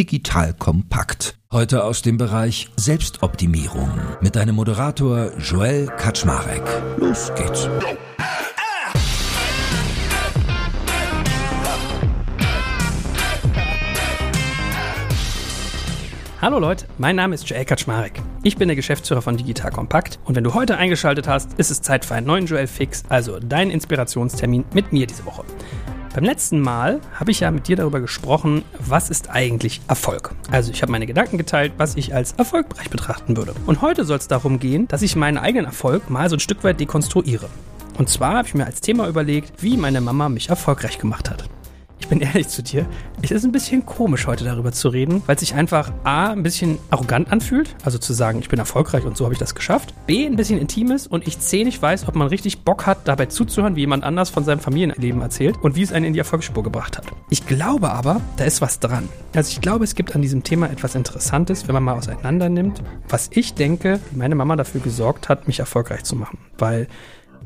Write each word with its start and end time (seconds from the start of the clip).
digital 0.00 0.54
kompakt. 0.54 1.38
Heute 1.52 1.84
aus 1.84 2.00
dem 2.00 2.16
Bereich 2.16 2.70
Selbstoptimierung 2.78 3.90
mit 4.22 4.34
deinem 4.34 4.54
Moderator 4.54 5.30
Joel 5.38 5.88
Kaczmarek. 5.88 6.62
Los 6.96 7.30
geht's. 7.34 7.68
Hallo 16.40 16.58
Leute, 16.58 16.86
mein 16.96 17.16
Name 17.16 17.34
ist 17.34 17.46
Joel 17.46 17.66
Kaczmarek. 17.66 18.22
Ich 18.42 18.56
bin 18.56 18.68
der 18.68 18.76
Geschäftsführer 18.76 19.20
von 19.20 19.36
Digital 19.36 19.70
Kompakt 19.70 20.18
und 20.24 20.34
wenn 20.34 20.44
du 20.44 20.54
heute 20.54 20.78
eingeschaltet 20.78 21.28
hast, 21.28 21.52
ist 21.58 21.70
es 21.70 21.82
Zeit 21.82 22.06
für 22.06 22.14
einen 22.14 22.26
neuen 22.26 22.46
Joel 22.46 22.68
Fix, 22.68 23.02
also 23.10 23.38
deinen 23.38 23.70
Inspirationstermin 23.70 24.64
mit 24.72 24.94
mir 24.94 25.06
diese 25.06 25.26
Woche. 25.26 25.44
Beim 26.12 26.24
letzten 26.24 26.58
Mal 26.58 27.00
habe 27.14 27.30
ich 27.30 27.38
ja 27.38 27.52
mit 27.52 27.68
dir 27.68 27.76
darüber 27.76 28.00
gesprochen, 28.00 28.64
was 28.80 29.10
ist 29.10 29.30
eigentlich 29.30 29.80
Erfolg. 29.86 30.34
Also 30.50 30.72
ich 30.72 30.82
habe 30.82 30.90
meine 30.90 31.06
Gedanken 31.06 31.38
geteilt, 31.38 31.74
was 31.76 31.94
ich 31.94 32.12
als 32.12 32.32
erfolgreich 32.32 32.90
betrachten 32.90 33.36
würde. 33.36 33.54
Und 33.66 33.80
heute 33.80 34.04
soll 34.04 34.18
es 34.18 34.26
darum 34.26 34.58
gehen, 34.58 34.88
dass 34.88 35.02
ich 35.02 35.14
meinen 35.14 35.38
eigenen 35.38 35.66
Erfolg 35.66 36.10
mal 36.10 36.28
so 36.28 36.34
ein 36.34 36.40
Stück 36.40 36.64
weit 36.64 36.80
dekonstruiere. 36.80 37.46
Und 37.96 38.08
zwar 38.08 38.38
habe 38.38 38.48
ich 38.48 38.54
mir 38.54 38.66
als 38.66 38.80
Thema 38.80 39.06
überlegt, 39.06 39.62
wie 39.62 39.76
meine 39.76 40.00
Mama 40.00 40.28
mich 40.28 40.48
erfolgreich 40.48 40.98
gemacht 40.98 41.30
hat 41.30 41.48
bin 42.10 42.20
ehrlich 42.20 42.48
zu 42.48 42.62
dir, 42.62 42.86
es 43.22 43.30
ist 43.30 43.44
ein 43.44 43.52
bisschen 43.52 43.86
komisch, 43.86 44.26
heute 44.26 44.44
darüber 44.44 44.72
zu 44.72 44.88
reden, 44.88 45.22
weil 45.26 45.36
es 45.36 45.40
sich 45.40 45.54
einfach 45.54 45.92
A, 46.02 46.32
ein 46.32 46.42
bisschen 46.42 46.78
arrogant 46.90 47.30
anfühlt, 47.30 47.76
also 47.84 47.98
zu 47.98 48.12
sagen, 48.12 48.40
ich 48.40 48.48
bin 48.48 48.58
erfolgreich 48.58 49.04
und 49.04 49.16
so 49.16 49.24
habe 49.24 49.32
ich 49.32 49.38
das 49.38 49.54
geschafft. 49.54 49.94
B, 50.06 50.26
ein 50.26 50.34
bisschen 50.34 50.58
intim 50.58 50.90
ist 50.90 51.06
und 51.06 51.26
ich 51.26 51.38
C, 51.38 51.62
nicht 51.62 51.80
weiß, 51.80 52.08
ob 52.08 52.16
man 52.16 52.26
richtig 52.26 52.62
Bock 52.64 52.84
hat, 52.84 53.06
dabei 53.06 53.26
zuzuhören, 53.26 53.76
wie 53.76 53.80
jemand 53.80 54.02
anders 54.02 54.28
von 54.28 54.44
seinem 54.44 54.58
Familienleben 54.58 55.22
erzählt 55.22 55.56
und 55.62 55.76
wie 55.76 55.82
es 55.82 55.92
einen 55.92 56.04
in 56.04 56.12
die 56.12 56.18
Erfolgsspur 56.18 56.64
gebracht 56.64 56.98
hat. 56.98 57.06
Ich 57.30 57.46
glaube 57.46 57.92
aber, 57.92 58.20
da 58.36 58.44
ist 58.44 58.60
was 58.60 58.80
dran. 58.80 59.08
Also 59.32 59.52
ich 59.52 59.60
glaube, 59.60 59.84
es 59.84 59.94
gibt 59.94 60.16
an 60.16 60.20
diesem 60.20 60.42
Thema 60.42 60.68
etwas 60.68 60.96
Interessantes, 60.96 61.68
wenn 61.68 61.74
man 61.74 61.84
mal 61.84 61.94
auseinander 61.94 62.48
nimmt, 62.48 62.82
was 63.08 63.30
ich 63.32 63.54
denke, 63.54 64.00
meine 64.10 64.34
Mama 64.34 64.56
dafür 64.56 64.80
gesorgt 64.80 65.28
hat, 65.28 65.46
mich 65.46 65.60
erfolgreich 65.60 66.02
zu 66.02 66.16
machen. 66.16 66.38
Weil 66.58 66.88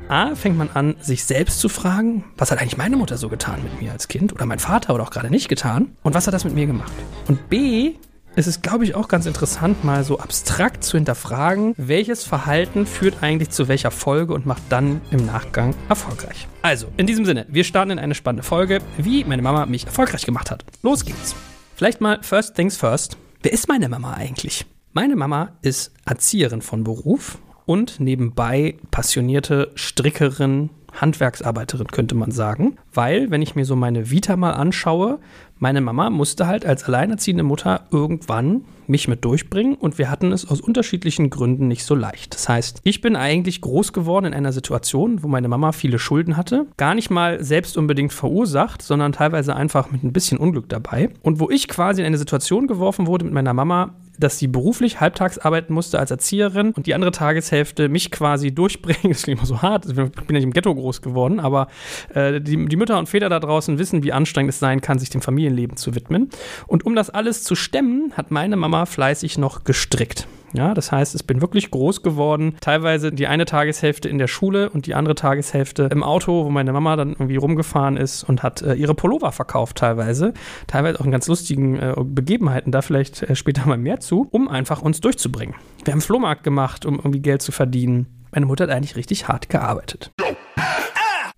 A, 0.08 0.34
fängt 0.34 0.58
man 0.58 0.70
an, 0.70 0.96
sich 1.00 1.24
selbst 1.24 1.60
zu 1.60 1.68
fragen, 1.68 2.24
was 2.36 2.50
hat 2.50 2.60
eigentlich 2.60 2.76
meine 2.76 2.96
Mutter 2.96 3.16
so 3.16 3.28
getan 3.28 3.62
mit 3.62 3.80
mir 3.80 3.92
als 3.92 4.08
Kind 4.08 4.32
oder 4.32 4.46
mein 4.46 4.58
Vater 4.58 4.94
oder 4.94 5.02
auch 5.04 5.10
gerade 5.10 5.30
nicht 5.30 5.48
getan 5.48 5.96
und 6.02 6.14
was 6.14 6.26
hat 6.26 6.34
das 6.34 6.44
mit 6.44 6.54
mir 6.54 6.66
gemacht? 6.66 6.92
Und 7.26 7.48
B, 7.48 7.94
es 8.36 8.48
ist, 8.48 8.62
glaube 8.62 8.82
ich, 8.82 8.96
auch 8.96 9.06
ganz 9.06 9.26
interessant, 9.26 9.84
mal 9.84 10.02
so 10.02 10.18
abstrakt 10.18 10.82
zu 10.82 10.96
hinterfragen, 10.96 11.74
welches 11.76 12.24
Verhalten 12.24 12.84
führt 12.84 13.22
eigentlich 13.22 13.50
zu 13.50 13.68
welcher 13.68 13.92
Folge 13.92 14.34
und 14.34 14.44
macht 14.44 14.62
dann 14.70 15.00
im 15.12 15.24
Nachgang 15.24 15.74
erfolgreich. 15.88 16.48
Also, 16.60 16.88
in 16.96 17.06
diesem 17.06 17.24
Sinne, 17.24 17.46
wir 17.48 17.62
starten 17.62 17.92
in 17.92 17.98
eine 18.00 18.16
spannende 18.16 18.42
Folge, 18.42 18.80
wie 18.98 19.22
meine 19.24 19.42
Mama 19.42 19.66
mich 19.66 19.86
erfolgreich 19.86 20.26
gemacht 20.26 20.50
hat. 20.50 20.64
Los 20.82 21.04
geht's. 21.04 21.36
Vielleicht 21.76 22.00
mal 22.00 22.18
first 22.22 22.56
things 22.56 22.76
first. 22.76 23.16
Wer 23.42 23.52
ist 23.52 23.68
meine 23.68 23.88
Mama 23.88 24.14
eigentlich? 24.14 24.66
Meine 24.92 25.14
Mama 25.14 25.52
ist 25.62 25.92
Erzieherin 26.04 26.62
von 26.62 26.82
Beruf 26.82 27.38
und 27.66 28.00
nebenbei 28.00 28.76
passionierte 28.90 29.70
Strickerin, 29.74 30.70
Handwerksarbeiterin, 30.92 31.88
könnte 31.88 32.14
man 32.14 32.30
sagen. 32.30 32.76
Weil, 32.92 33.30
wenn 33.30 33.42
ich 33.42 33.54
mir 33.54 33.64
so 33.64 33.76
meine 33.76 34.10
Vita 34.10 34.36
mal 34.36 34.52
anschaue, 34.52 35.18
meine 35.58 35.80
Mama 35.80 36.10
musste 36.10 36.46
halt 36.46 36.66
als 36.66 36.84
alleinerziehende 36.84 37.42
Mutter 37.42 37.86
irgendwann 37.90 38.64
mich 38.86 39.08
mit 39.08 39.24
durchbringen 39.24 39.74
und 39.74 39.98
wir 39.98 40.10
hatten 40.10 40.32
es 40.32 40.46
aus 40.48 40.60
unterschiedlichen 40.60 41.30
Gründen 41.30 41.68
nicht 41.68 41.84
so 41.84 41.94
leicht. 41.94 42.34
Das 42.34 42.48
heißt, 42.48 42.80
ich 42.84 43.00
bin 43.00 43.16
eigentlich 43.16 43.60
groß 43.60 43.92
geworden 43.92 44.26
in 44.26 44.34
einer 44.34 44.52
Situation, 44.52 45.22
wo 45.22 45.28
meine 45.28 45.48
Mama 45.48 45.72
viele 45.72 45.98
Schulden 45.98 46.36
hatte, 46.36 46.66
gar 46.76 46.94
nicht 46.94 47.10
mal 47.10 47.42
selbst 47.42 47.78
unbedingt 47.78 48.12
verursacht, 48.12 48.82
sondern 48.82 49.12
teilweise 49.12 49.56
einfach 49.56 49.90
mit 49.90 50.02
ein 50.02 50.12
bisschen 50.12 50.38
Unglück 50.38 50.68
dabei 50.68 51.08
und 51.22 51.40
wo 51.40 51.50
ich 51.50 51.68
quasi 51.68 52.02
in 52.02 52.06
eine 52.06 52.18
Situation 52.18 52.66
geworfen 52.66 53.06
wurde 53.06 53.24
mit 53.24 53.34
meiner 53.34 53.54
Mama, 53.54 53.94
dass 54.18 54.38
sie 54.38 54.46
beruflich 54.46 55.00
halbtags 55.00 55.38
arbeiten 55.38 55.74
musste 55.74 55.98
als 55.98 56.10
Erzieherin 56.10 56.72
und 56.72 56.86
die 56.86 56.94
andere 56.94 57.10
Tageshälfte 57.10 57.88
mich 57.88 58.10
quasi 58.10 58.54
durchbringen. 58.54 58.94
Das 59.14 59.22
klingt 59.22 59.38
immer 59.38 59.46
so 59.46 59.62
hart. 59.62 59.86
Ich 59.86 59.94
bin 59.94 60.10
ja 60.28 60.32
nicht 60.32 60.42
im 60.42 60.52
Ghetto 60.52 60.74
groß 60.74 61.00
geworden, 61.00 61.38
aber 61.38 61.68
äh, 62.14 62.40
die, 62.40 62.66
die 62.66 62.76
Mütter 62.76 62.98
und 62.98 63.08
Väter 63.08 63.28
da 63.28 63.38
draußen 63.38 63.78
wissen, 63.78 64.02
wie 64.02 64.12
anstrengend 64.12 64.50
es 64.50 64.58
sein 64.58 64.80
kann, 64.80 64.98
sich 64.98 65.10
dem 65.10 65.20
Familienleben 65.20 65.76
zu 65.76 65.94
widmen. 65.94 66.30
Und 66.66 66.84
um 66.84 66.96
das 66.96 67.10
alles 67.10 67.44
zu 67.44 67.54
stemmen, 67.54 68.12
hat 68.16 68.30
meine 68.30 68.56
Mama 68.56 68.86
fleißig 68.86 69.38
noch 69.38 69.64
gestrickt. 69.64 70.26
Ja, 70.54 70.72
das 70.72 70.92
heißt, 70.92 71.16
ich 71.16 71.26
bin 71.26 71.40
wirklich 71.40 71.70
groß 71.72 72.02
geworden. 72.02 72.54
Teilweise 72.60 73.10
die 73.10 73.26
eine 73.26 73.44
Tageshälfte 73.44 74.08
in 74.08 74.18
der 74.18 74.28
Schule 74.28 74.70
und 74.70 74.86
die 74.86 74.94
andere 74.94 75.16
Tageshälfte 75.16 75.88
im 75.90 76.04
Auto, 76.04 76.44
wo 76.44 76.50
meine 76.50 76.72
Mama 76.72 76.94
dann 76.94 77.10
irgendwie 77.10 77.36
rumgefahren 77.36 77.96
ist 77.96 78.22
und 78.22 78.44
hat 78.44 78.62
äh, 78.62 78.74
ihre 78.74 78.94
Pullover 78.94 79.32
verkauft 79.32 79.78
teilweise. 79.78 80.32
Teilweise 80.68 81.00
auch 81.00 81.04
in 81.04 81.10
ganz 81.10 81.26
lustigen 81.26 81.76
äh, 81.76 81.94
Begebenheiten, 81.98 82.70
da 82.70 82.82
vielleicht 82.82 83.24
äh, 83.24 83.34
später 83.34 83.66
mal 83.66 83.78
mehr 83.78 83.98
zu, 83.98 84.28
um 84.30 84.48
einfach 84.48 84.80
uns 84.80 85.00
durchzubringen. 85.00 85.56
Wir 85.84 85.92
haben 85.92 86.00
Flohmarkt 86.00 86.44
gemacht, 86.44 86.86
um 86.86 86.96
irgendwie 86.96 87.20
Geld 87.20 87.42
zu 87.42 87.50
verdienen. 87.50 88.24
Meine 88.30 88.46
Mutter 88.46 88.64
hat 88.64 88.70
eigentlich 88.70 88.96
richtig 88.96 89.26
hart 89.26 89.48
gearbeitet. 89.48 90.12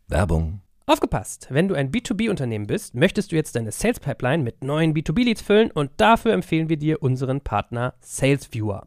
Werbung. 0.09 0.60
Aufgepasst! 0.88 1.48
Wenn 1.50 1.66
du 1.66 1.75
ein 1.75 1.91
B2B-Unternehmen 1.91 2.69
bist, 2.69 2.94
möchtest 2.94 3.33
du 3.33 3.37
jetzt 3.37 3.56
deine 3.56 3.72
Sales 3.72 3.98
Pipeline 3.98 4.44
mit 4.44 4.62
neuen 4.62 4.94
B2B-Leads 4.94 5.43
füllen 5.43 5.72
und 5.72 5.91
dafür 5.97 6.33
empfehlen 6.33 6.69
wir 6.69 6.77
dir 6.77 7.03
unseren 7.03 7.41
Partner 7.41 7.94
SalesViewer. 8.00 8.87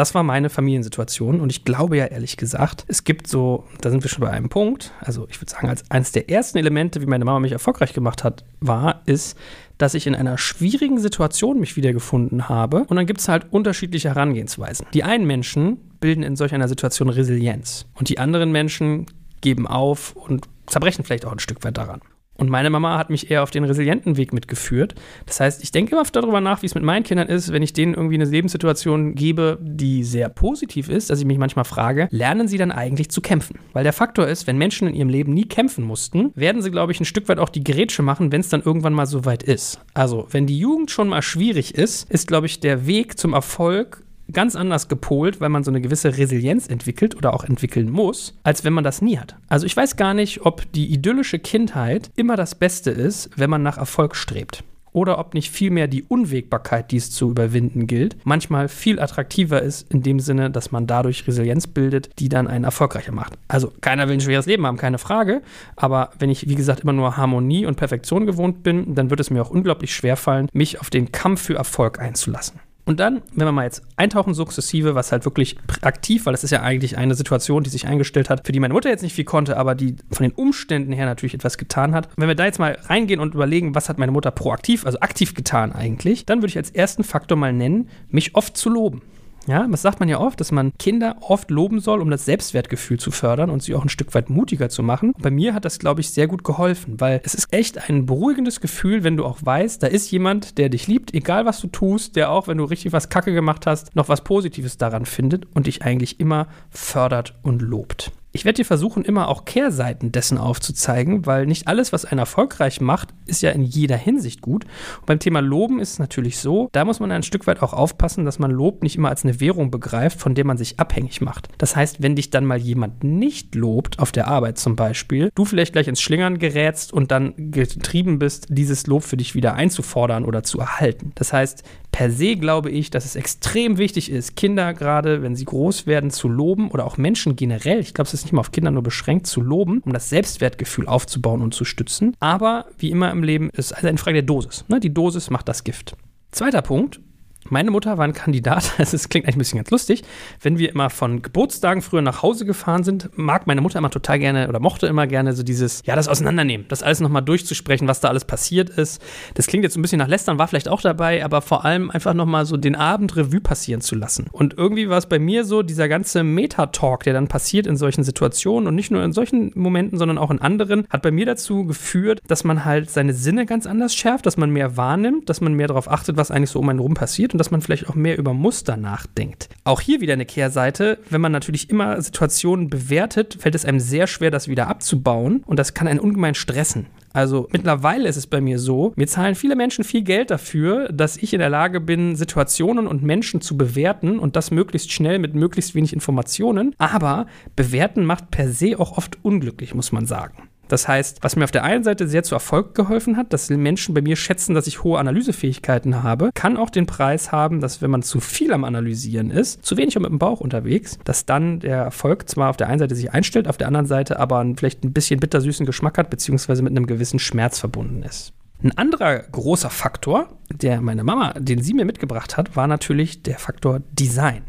Das 0.00 0.14
war 0.14 0.22
meine 0.22 0.48
Familiensituation 0.48 1.42
und 1.42 1.52
ich 1.52 1.62
glaube 1.66 1.98
ja 1.98 2.06
ehrlich 2.06 2.38
gesagt, 2.38 2.86
es 2.88 3.04
gibt 3.04 3.26
so, 3.26 3.64
da 3.82 3.90
sind 3.90 4.02
wir 4.02 4.08
schon 4.08 4.22
bei 4.22 4.30
einem 4.30 4.48
Punkt, 4.48 4.92
also 5.00 5.28
ich 5.28 5.38
würde 5.42 5.52
sagen, 5.52 5.68
als 5.68 5.90
eines 5.90 6.10
der 6.10 6.30
ersten 6.30 6.56
Elemente, 6.56 7.02
wie 7.02 7.06
meine 7.06 7.26
Mama 7.26 7.38
mich 7.38 7.52
erfolgreich 7.52 7.92
gemacht 7.92 8.24
hat, 8.24 8.42
war, 8.60 9.02
ist, 9.04 9.36
dass 9.76 9.92
ich 9.92 10.06
in 10.06 10.14
einer 10.14 10.38
schwierigen 10.38 10.98
Situation 10.98 11.60
mich 11.60 11.76
wiedergefunden 11.76 12.48
habe 12.48 12.84
und 12.84 12.96
dann 12.96 13.04
gibt 13.04 13.20
es 13.20 13.28
halt 13.28 13.52
unterschiedliche 13.52 14.08
Herangehensweisen. 14.08 14.86
Die 14.94 15.04
einen 15.04 15.26
Menschen 15.26 15.76
bilden 16.00 16.22
in 16.22 16.34
solch 16.34 16.54
einer 16.54 16.68
Situation 16.68 17.10
Resilienz 17.10 17.84
und 17.92 18.08
die 18.08 18.18
anderen 18.18 18.52
Menschen 18.52 19.04
geben 19.42 19.66
auf 19.66 20.16
und 20.16 20.48
zerbrechen 20.64 21.04
vielleicht 21.04 21.26
auch 21.26 21.32
ein 21.32 21.40
Stück 21.40 21.62
weit 21.62 21.76
daran. 21.76 22.00
Und 22.40 22.48
meine 22.48 22.70
Mama 22.70 22.96
hat 22.96 23.10
mich 23.10 23.30
eher 23.30 23.42
auf 23.42 23.50
den 23.50 23.64
resilienten 23.64 24.16
Weg 24.16 24.32
mitgeführt. 24.32 24.94
Das 25.26 25.40
heißt, 25.40 25.62
ich 25.62 25.72
denke 25.72 25.92
immer 25.92 26.04
darüber 26.10 26.40
nach, 26.40 26.62
wie 26.62 26.66
es 26.66 26.74
mit 26.74 26.82
meinen 26.82 27.02
Kindern 27.02 27.28
ist, 27.28 27.52
wenn 27.52 27.62
ich 27.62 27.74
denen 27.74 27.92
irgendwie 27.92 28.14
eine 28.14 28.24
Lebenssituation 28.24 29.14
gebe, 29.14 29.58
die 29.60 30.04
sehr 30.04 30.30
positiv 30.30 30.88
ist, 30.88 31.10
dass 31.10 31.20
ich 31.20 31.26
mich 31.26 31.36
manchmal 31.36 31.66
frage, 31.66 32.08
lernen 32.10 32.48
sie 32.48 32.56
dann 32.56 32.72
eigentlich 32.72 33.10
zu 33.10 33.20
kämpfen? 33.20 33.58
Weil 33.74 33.84
der 33.84 33.92
Faktor 33.92 34.26
ist, 34.26 34.46
wenn 34.46 34.56
Menschen 34.56 34.88
in 34.88 34.94
ihrem 34.94 35.10
Leben 35.10 35.34
nie 35.34 35.44
kämpfen 35.44 35.84
mussten, 35.84 36.32
werden 36.34 36.62
sie, 36.62 36.70
glaube 36.70 36.92
ich, 36.92 37.00
ein 37.00 37.04
Stück 37.04 37.28
weit 37.28 37.38
auch 37.38 37.50
die 37.50 37.62
Gerätsche 37.62 38.00
machen, 38.00 38.32
wenn 38.32 38.40
es 38.40 38.48
dann 38.48 38.62
irgendwann 38.62 38.94
mal 38.94 39.04
so 39.04 39.26
weit 39.26 39.42
ist. 39.42 39.78
Also, 39.92 40.26
wenn 40.30 40.46
die 40.46 40.58
Jugend 40.58 40.90
schon 40.90 41.08
mal 41.08 41.20
schwierig 41.20 41.74
ist, 41.74 42.10
ist, 42.10 42.26
glaube 42.26 42.46
ich, 42.46 42.60
der 42.60 42.86
Weg 42.86 43.18
zum 43.18 43.34
Erfolg 43.34 44.02
ganz 44.32 44.56
anders 44.56 44.88
gepolt, 44.88 45.40
weil 45.40 45.48
man 45.48 45.64
so 45.64 45.70
eine 45.70 45.80
gewisse 45.80 46.16
Resilienz 46.16 46.68
entwickelt 46.68 47.16
oder 47.16 47.34
auch 47.34 47.44
entwickeln 47.44 47.90
muss, 47.90 48.38
als 48.42 48.64
wenn 48.64 48.72
man 48.72 48.84
das 48.84 49.02
nie 49.02 49.18
hat. 49.18 49.36
Also 49.48 49.66
ich 49.66 49.76
weiß 49.76 49.96
gar 49.96 50.14
nicht, 50.14 50.44
ob 50.44 50.70
die 50.72 50.92
idyllische 50.92 51.38
Kindheit 51.38 52.10
immer 52.16 52.36
das 52.36 52.54
Beste 52.54 52.90
ist, 52.90 53.30
wenn 53.36 53.50
man 53.50 53.62
nach 53.62 53.78
Erfolg 53.78 54.16
strebt. 54.16 54.64
Oder 54.92 55.18
ob 55.18 55.34
nicht 55.34 55.50
vielmehr 55.50 55.86
die 55.86 56.02
Unwägbarkeit, 56.02 56.90
die 56.90 56.96
es 56.96 57.10
zu 57.10 57.30
überwinden 57.30 57.86
gilt, 57.86 58.16
manchmal 58.24 58.68
viel 58.68 58.98
attraktiver 58.98 59.62
ist, 59.62 59.90
in 59.92 60.02
dem 60.02 60.18
Sinne, 60.18 60.50
dass 60.50 60.72
man 60.72 60.86
dadurch 60.86 61.26
Resilienz 61.26 61.68
bildet, 61.68 62.10
die 62.18 62.28
dann 62.28 62.48
einen 62.48 62.64
erfolgreicher 62.64 63.12
macht. 63.12 63.34
Also 63.46 63.72
keiner 63.80 64.08
will 64.08 64.14
ein 64.14 64.20
schweres 64.20 64.46
Leben 64.46 64.66
haben, 64.66 64.76
keine 64.76 64.98
Frage. 64.98 65.42
Aber 65.76 66.10
wenn 66.18 66.30
ich, 66.30 66.48
wie 66.48 66.56
gesagt, 66.56 66.80
immer 66.80 66.92
nur 66.92 67.16
Harmonie 67.16 67.66
und 67.66 67.76
Perfektion 67.76 68.26
gewohnt 68.26 68.62
bin, 68.62 68.94
dann 68.94 69.10
wird 69.10 69.20
es 69.20 69.30
mir 69.30 69.42
auch 69.42 69.50
unglaublich 69.50 69.94
schwer 69.94 70.16
fallen, 70.16 70.48
mich 70.52 70.80
auf 70.80 70.90
den 70.90 71.12
Kampf 71.12 71.42
für 71.42 71.54
Erfolg 71.54 72.00
einzulassen. 72.00 72.58
Und 72.90 72.98
dann, 72.98 73.22
wenn 73.36 73.46
wir 73.46 73.52
mal 73.52 73.62
jetzt 73.62 73.84
eintauchen, 73.94 74.34
sukzessive, 74.34 74.96
was 74.96 75.12
halt 75.12 75.24
wirklich 75.24 75.56
aktiv, 75.82 76.26
weil 76.26 76.32
das 76.32 76.42
ist 76.42 76.50
ja 76.50 76.62
eigentlich 76.62 76.98
eine 76.98 77.14
Situation, 77.14 77.62
die 77.62 77.70
sich 77.70 77.86
eingestellt 77.86 78.28
hat, 78.28 78.44
für 78.44 78.50
die 78.50 78.58
meine 78.58 78.74
Mutter 78.74 78.88
jetzt 78.88 79.02
nicht 79.02 79.14
viel 79.14 79.24
konnte, 79.24 79.56
aber 79.58 79.76
die 79.76 79.94
von 80.10 80.24
den 80.24 80.32
Umständen 80.32 80.90
her 80.92 81.06
natürlich 81.06 81.34
etwas 81.34 81.56
getan 81.56 81.94
hat. 81.94 82.08
Wenn 82.16 82.26
wir 82.26 82.34
da 82.34 82.46
jetzt 82.46 82.58
mal 82.58 82.76
reingehen 82.86 83.20
und 83.20 83.34
überlegen, 83.34 83.76
was 83.76 83.88
hat 83.88 83.98
meine 83.98 84.10
Mutter 84.10 84.32
proaktiv, 84.32 84.86
also 84.86 84.98
aktiv 84.98 85.36
getan 85.36 85.70
eigentlich, 85.70 86.26
dann 86.26 86.38
würde 86.38 86.48
ich 86.48 86.56
als 86.56 86.72
ersten 86.72 87.04
Faktor 87.04 87.38
mal 87.38 87.52
nennen, 87.52 87.88
mich 88.08 88.34
oft 88.34 88.56
zu 88.56 88.68
loben. 88.68 89.02
Ja, 89.50 89.66
das 89.66 89.82
sagt 89.82 89.98
man 89.98 90.08
ja 90.08 90.20
oft, 90.20 90.38
dass 90.38 90.52
man 90.52 90.70
Kinder 90.78 91.16
oft 91.22 91.50
loben 91.50 91.80
soll, 91.80 92.00
um 92.00 92.08
das 92.08 92.24
Selbstwertgefühl 92.24 93.00
zu 93.00 93.10
fördern 93.10 93.50
und 93.50 93.64
sie 93.64 93.74
auch 93.74 93.82
ein 93.82 93.88
Stück 93.88 94.14
weit 94.14 94.30
mutiger 94.30 94.68
zu 94.68 94.84
machen. 94.84 95.12
Bei 95.18 95.32
mir 95.32 95.54
hat 95.54 95.64
das, 95.64 95.80
glaube 95.80 96.02
ich, 96.02 96.10
sehr 96.10 96.28
gut 96.28 96.44
geholfen, 96.44 97.00
weil 97.00 97.20
es 97.24 97.34
ist 97.34 97.52
echt 97.52 97.90
ein 97.90 98.06
beruhigendes 98.06 98.60
Gefühl, 98.60 99.02
wenn 99.02 99.16
du 99.16 99.24
auch 99.24 99.38
weißt, 99.42 99.82
da 99.82 99.88
ist 99.88 100.08
jemand, 100.12 100.56
der 100.56 100.68
dich 100.68 100.86
liebt, 100.86 101.14
egal 101.14 101.46
was 101.46 101.60
du 101.60 101.66
tust, 101.66 102.14
der 102.14 102.30
auch, 102.30 102.46
wenn 102.46 102.58
du 102.58 102.64
richtig 102.64 102.92
was 102.92 103.08
Kacke 103.08 103.34
gemacht 103.34 103.66
hast, 103.66 103.96
noch 103.96 104.08
was 104.08 104.22
Positives 104.22 104.78
daran 104.78 105.04
findet 105.04 105.48
und 105.52 105.66
dich 105.66 105.82
eigentlich 105.82 106.20
immer 106.20 106.46
fördert 106.70 107.34
und 107.42 107.60
lobt. 107.60 108.12
Ich 108.32 108.44
werde 108.44 108.58
dir 108.58 108.64
versuchen, 108.64 109.04
immer 109.04 109.28
auch 109.28 109.44
Kehrseiten 109.44 110.12
dessen 110.12 110.38
aufzuzeigen, 110.38 111.26
weil 111.26 111.46
nicht 111.46 111.66
alles, 111.66 111.92
was 111.92 112.04
einer 112.04 112.22
erfolgreich 112.22 112.80
macht, 112.80 113.08
ist 113.26 113.42
ja 113.42 113.50
in 113.50 113.62
jeder 113.62 113.96
Hinsicht 113.96 114.40
gut. 114.40 114.64
Und 115.00 115.06
beim 115.06 115.18
Thema 115.18 115.40
Loben 115.40 115.80
ist 115.80 115.94
es 115.94 115.98
natürlich 115.98 116.38
so, 116.38 116.68
da 116.70 116.84
muss 116.84 117.00
man 117.00 117.10
ein 117.10 117.24
Stück 117.24 117.48
weit 117.48 117.60
auch 117.60 117.72
aufpassen, 117.72 118.24
dass 118.24 118.38
man 118.38 118.52
Lob 118.52 118.84
nicht 118.84 118.94
immer 118.94 119.08
als 119.08 119.24
eine 119.24 119.40
Währung 119.40 119.72
begreift, 119.72 120.20
von 120.20 120.36
der 120.36 120.44
man 120.44 120.58
sich 120.58 120.78
abhängig 120.78 121.20
macht. 121.20 121.48
Das 121.58 121.74
heißt, 121.74 122.02
wenn 122.02 122.14
dich 122.14 122.30
dann 122.30 122.44
mal 122.44 122.58
jemand 122.58 123.02
nicht 123.02 123.56
lobt, 123.56 123.98
auf 123.98 124.12
der 124.12 124.28
Arbeit 124.28 124.58
zum 124.58 124.76
Beispiel, 124.76 125.30
du 125.34 125.44
vielleicht 125.44 125.72
gleich 125.72 125.88
ins 125.88 126.00
Schlingern 126.00 126.38
gerätst 126.38 126.92
und 126.92 127.10
dann 127.10 127.34
getrieben 127.50 128.20
bist, 128.20 128.46
dieses 128.48 128.86
Lob 128.86 129.02
für 129.02 129.16
dich 129.16 129.34
wieder 129.34 129.54
einzufordern 129.54 130.24
oder 130.24 130.44
zu 130.44 130.60
erhalten. 130.60 131.10
Das 131.16 131.32
heißt, 131.32 131.64
per 132.00 132.10
se 132.10 132.36
glaube 132.36 132.70
ich, 132.70 132.88
dass 132.88 133.04
es 133.04 133.14
extrem 133.14 133.76
wichtig 133.76 134.10
ist, 134.10 134.34
Kinder 134.34 134.72
gerade, 134.72 135.20
wenn 135.20 135.36
sie 135.36 135.44
groß 135.44 135.86
werden, 135.86 136.08
zu 136.08 136.30
loben 136.30 136.70
oder 136.70 136.86
auch 136.86 136.96
Menschen 136.96 137.36
generell. 137.36 137.78
Ich 137.78 137.92
glaube, 137.92 138.08
es 138.08 138.14
ist 138.14 138.24
nicht 138.24 138.32
mal 138.32 138.40
auf 138.40 138.52
Kinder 138.52 138.70
nur 138.70 138.82
beschränkt, 138.82 139.26
zu 139.26 139.42
loben, 139.42 139.82
um 139.84 139.92
das 139.92 140.08
Selbstwertgefühl 140.08 140.86
aufzubauen 140.86 141.42
und 141.42 141.52
zu 141.52 141.66
stützen. 141.66 142.16
Aber 142.18 142.64
wie 142.78 142.90
immer 142.90 143.10
im 143.10 143.22
Leben 143.22 143.50
ist 143.50 143.74
also 143.74 143.86
eine 143.86 143.98
Frage 143.98 144.14
der 144.14 144.22
Dosis. 144.22 144.64
Ne? 144.68 144.80
Die 144.80 144.94
Dosis 144.94 145.28
macht 145.28 145.46
das 145.46 145.62
Gift. 145.62 145.94
Zweiter 146.30 146.62
Punkt, 146.62 147.00
meine 147.48 147.70
Mutter 147.70 147.96
war 147.96 148.04
ein 148.04 148.12
Kandidat, 148.12 148.74
es 148.78 149.08
klingt 149.08 149.26
eigentlich 149.26 149.36
ein 149.36 149.38
bisschen 149.38 149.58
ganz 149.58 149.70
lustig. 149.70 150.02
Wenn 150.40 150.58
wir 150.58 150.68
immer 150.70 150.90
von 150.90 151.22
Geburtstagen 151.22 151.82
früher 151.82 152.02
nach 152.02 152.22
Hause 152.22 152.44
gefahren 152.44 152.84
sind, 152.84 153.10
mag 153.16 153.46
meine 153.46 153.60
Mutter 153.60 153.78
immer 153.78 153.90
total 153.90 154.18
gerne 154.18 154.48
oder 154.48 154.60
mochte 154.60 154.86
immer 154.86 155.06
gerne 155.06 155.32
so 155.32 155.42
dieses, 155.42 155.82
ja, 155.86 155.96
das 155.96 156.08
Auseinandernehmen, 156.08 156.66
das 156.68 156.82
alles 156.82 157.00
nochmal 157.00 157.22
durchzusprechen, 157.22 157.88
was 157.88 158.00
da 158.00 158.08
alles 158.08 158.24
passiert 158.24 158.70
ist. 158.70 159.02
Das 159.34 159.46
klingt 159.46 159.64
jetzt 159.64 159.76
ein 159.76 159.82
bisschen 159.82 159.98
nach 159.98 160.08
Lästern, 160.08 160.38
war 160.38 160.48
vielleicht 160.48 160.68
auch 160.68 160.82
dabei, 160.82 161.24
aber 161.24 161.40
vor 161.40 161.64
allem 161.64 161.90
einfach 161.90 162.14
nochmal 162.14 162.44
so 162.44 162.56
den 162.56 162.76
Abend 162.76 163.16
Revue 163.16 163.40
passieren 163.40 163.80
zu 163.80 163.94
lassen. 163.94 164.26
Und 164.32 164.58
irgendwie 164.58 164.88
war 164.88 164.98
es 164.98 165.06
bei 165.06 165.18
mir 165.18 165.44
so, 165.44 165.62
dieser 165.62 165.88
ganze 165.88 166.22
Meta-Talk, 166.22 167.04
der 167.04 167.14
dann 167.14 167.28
passiert 167.28 167.66
in 167.66 167.76
solchen 167.76 168.04
Situationen 168.04 168.68
und 168.68 168.74
nicht 168.74 168.90
nur 168.90 169.02
in 169.02 169.12
solchen 169.12 169.52
Momenten, 169.54 169.98
sondern 169.98 170.18
auch 170.18 170.30
in 170.30 170.40
anderen, 170.40 170.86
hat 170.90 171.02
bei 171.02 171.10
mir 171.10 171.26
dazu 171.26 171.64
geführt, 171.64 172.20
dass 172.26 172.44
man 172.44 172.64
halt 172.64 172.90
seine 172.90 173.14
Sinne 173.14 173.46
ganz 173.46 173.66
anders 173.66 173.94
schärft, 173.94 174.26
dass 174.26 174.36
man 174.36 174.50
mehr 174.50 174.76
wahrnimmt, 174.76 175.28
dass 175.28 175.40
man 175.40 175.54
mehr 175.54 175.68
darauf 175.68 175.90
achtet, 175.90 176.16
was 176.16 176.30
eigentlich 176.30 176.50
so 176.50 176.58
um 176.58 176.68
einen 176.68 176.78
rum 176.78 176.94
passiert 176.94 177.29
und 177.32 177.38
dass 177.38 177.50
man 177.50 177.60
vielleicht 177.60 177.88
auch 177.88 177.94
mehr 177.94 178.18
über 178.18 178.34
Muster 178.34 178.76
nachdenkt. 178.76 179.48
Auch 179.64 179.80
hier 179.80 180.00
wieder 180.00 180.14
eine 180.14 180.26
Kehrseite. 180.26 180.98
Wenn 181.10 181.20
man 181.20 181.32
natürlich 181.32 181.70
immer 181.70 182.00
Situationen 182.00 182.68
bewertet, 182.68 183.36
fällt 183.40 183.54
es 183.54 183.64
einem 183.64 183.80
sehr 183.80 184.06
schwer, 184.06 184.30
das 184.30 184.48
wieder 184.48 184.68
abzubauen 184.68 185.42
und 185.46 185.58
das 185.58 185.74
kann 185.74 185.88
einen 185.88 186.00
ungemein 186.00 186.34
stressen. 186.34 186.86
Also 187.12 187.48
mittlerweile 187.50 188.08
ist 188.08 188.16
es 188.16 188.26
bei 188.26 188.40
mir 188.40 188.58
so, 188.58 188.92
mir 188.94 189.08
zahlen 189.08 189.34
viele 189.34 189.56
Menschen 189.56 189.82
viel 189.82 190.02
Geld 190.02 190.30
dafür, 190.30 190.88
dass 190.92 191.16
ich 191.16 191.32
in 191.32 191.40
der 191.40 191.50
Lage 191.50 191.80
bin, 191.80 192.14
Situationen 192.14 192.86
und 192.86 193.02
Menschen 193.02 193.40
zu 193.40 193.56
bewerten 193.56 194.18
und 194.18 194.36
das 194.36 194.52
möglichst 194.52 194.92
schnell 194.92 195.18
mit 195.18 195.34
möglichst 195.34 195.74
wenig 195.74 195.92
Informationen. 195.92 196.74
Aber 196.78 197.26
bewerten 197.56 198.04
macht 198.04 198.30
per 198.30 198.48
se 198.48 198.78
auch 198.78 198.96
oft 198.96 199.18
unglücklich, 199.24 199.74
muss 199.74 199.90
man 199.90 200.06
sagen. 200.06 200.49
Das 200.70 200.86
heißt, 200.86 201.18
was 201.22 201.34
mir 201.34 201.42
auf 201.42 201.50
der 201.50 201.64
einen 201.64 201.82
Seite 201.82 202.06
sehr 202.06 202.22
zu 202.22 202.36
Erfolg 202.36 202.76
geholfen 202.76 203.16
hat, 203.16 203.32
dass 203.32 203.50
Menschen 203.50 203.92
bei 203.92 204.02
mir 204.02 204.14
schätzen, 204.14 204.54
dass 204.54 204.68
ich 204.68 204.84
hohe 204.84 205.00
Analysefähigkeiten 205.00 206.04
habe, 206.04 206.30
kann 206.32 206.56
auch 206.56 206.70
den 206.70 206.86
Preis 206.86 207.32
haben, 207.32 207.60
dass 207.60 207.82
wenn 207.82 207.90
man 207.90 208.02
zu 208.02 208.20
viel 208.20 208.52
am 208.52 208.62
Analysieren 208.62 209.32
ist, 209.32 209.64
zu 209.66 209.76
wenig 209.76 209.96
mit 209.96 210.08
dem 210.08 210.20
Bauch 210.20 210.40
unterwegs, 210.40 210.98
dass 211.04 211.26
dann 211.26 211.58
der 211.58 211.78
Erfolg 211.78 212.28
zwar 212.28 212.50
auf 212.50 212.56
der 212.56 212.68
einen 212.68 212.78
Seite 212.78 212.94
sich 212.94 213.10
einstellt, 213.12 213.48
auf 213.48 213.56
der 213.56 213.66
anderen 213.66 213.86
Seite 213.86 214.20
aber 214.20 214.46
vielleicht 214.56 214.84
ein 214.84 214.92
bisschen 214.92 215.18
bittersüßen 215.18 215.66
Geschmack 215.66 215.98
hat, 215.98 216.08
beziehungsweise 216.08 216.62
mit 216.62 216.70
einem 216.70 216.86
gewissen 216.86 217.18
Schmerz 217.18 217.58
verbunden 217.58 218.04
ist. 218.04 218.32
Ein 218.62 218.76
anderer 218.78 219.18
großer 219.18 219.70
Faktor, 219.70 220.28
der 220.52 220.80
meine 220.80 221.02
Mama, 221.02 221.32
den 221.32 221.62
sie 221.62 221.74
mir 221.74 221.84
mitgebracht 221.84 222.36
hat, 222.36 222.54
war 222.54 222.68
natürlich 222.68 223.22
der 223.22 223.38
Faktor 223.38 223.80
Design 223.92 224.44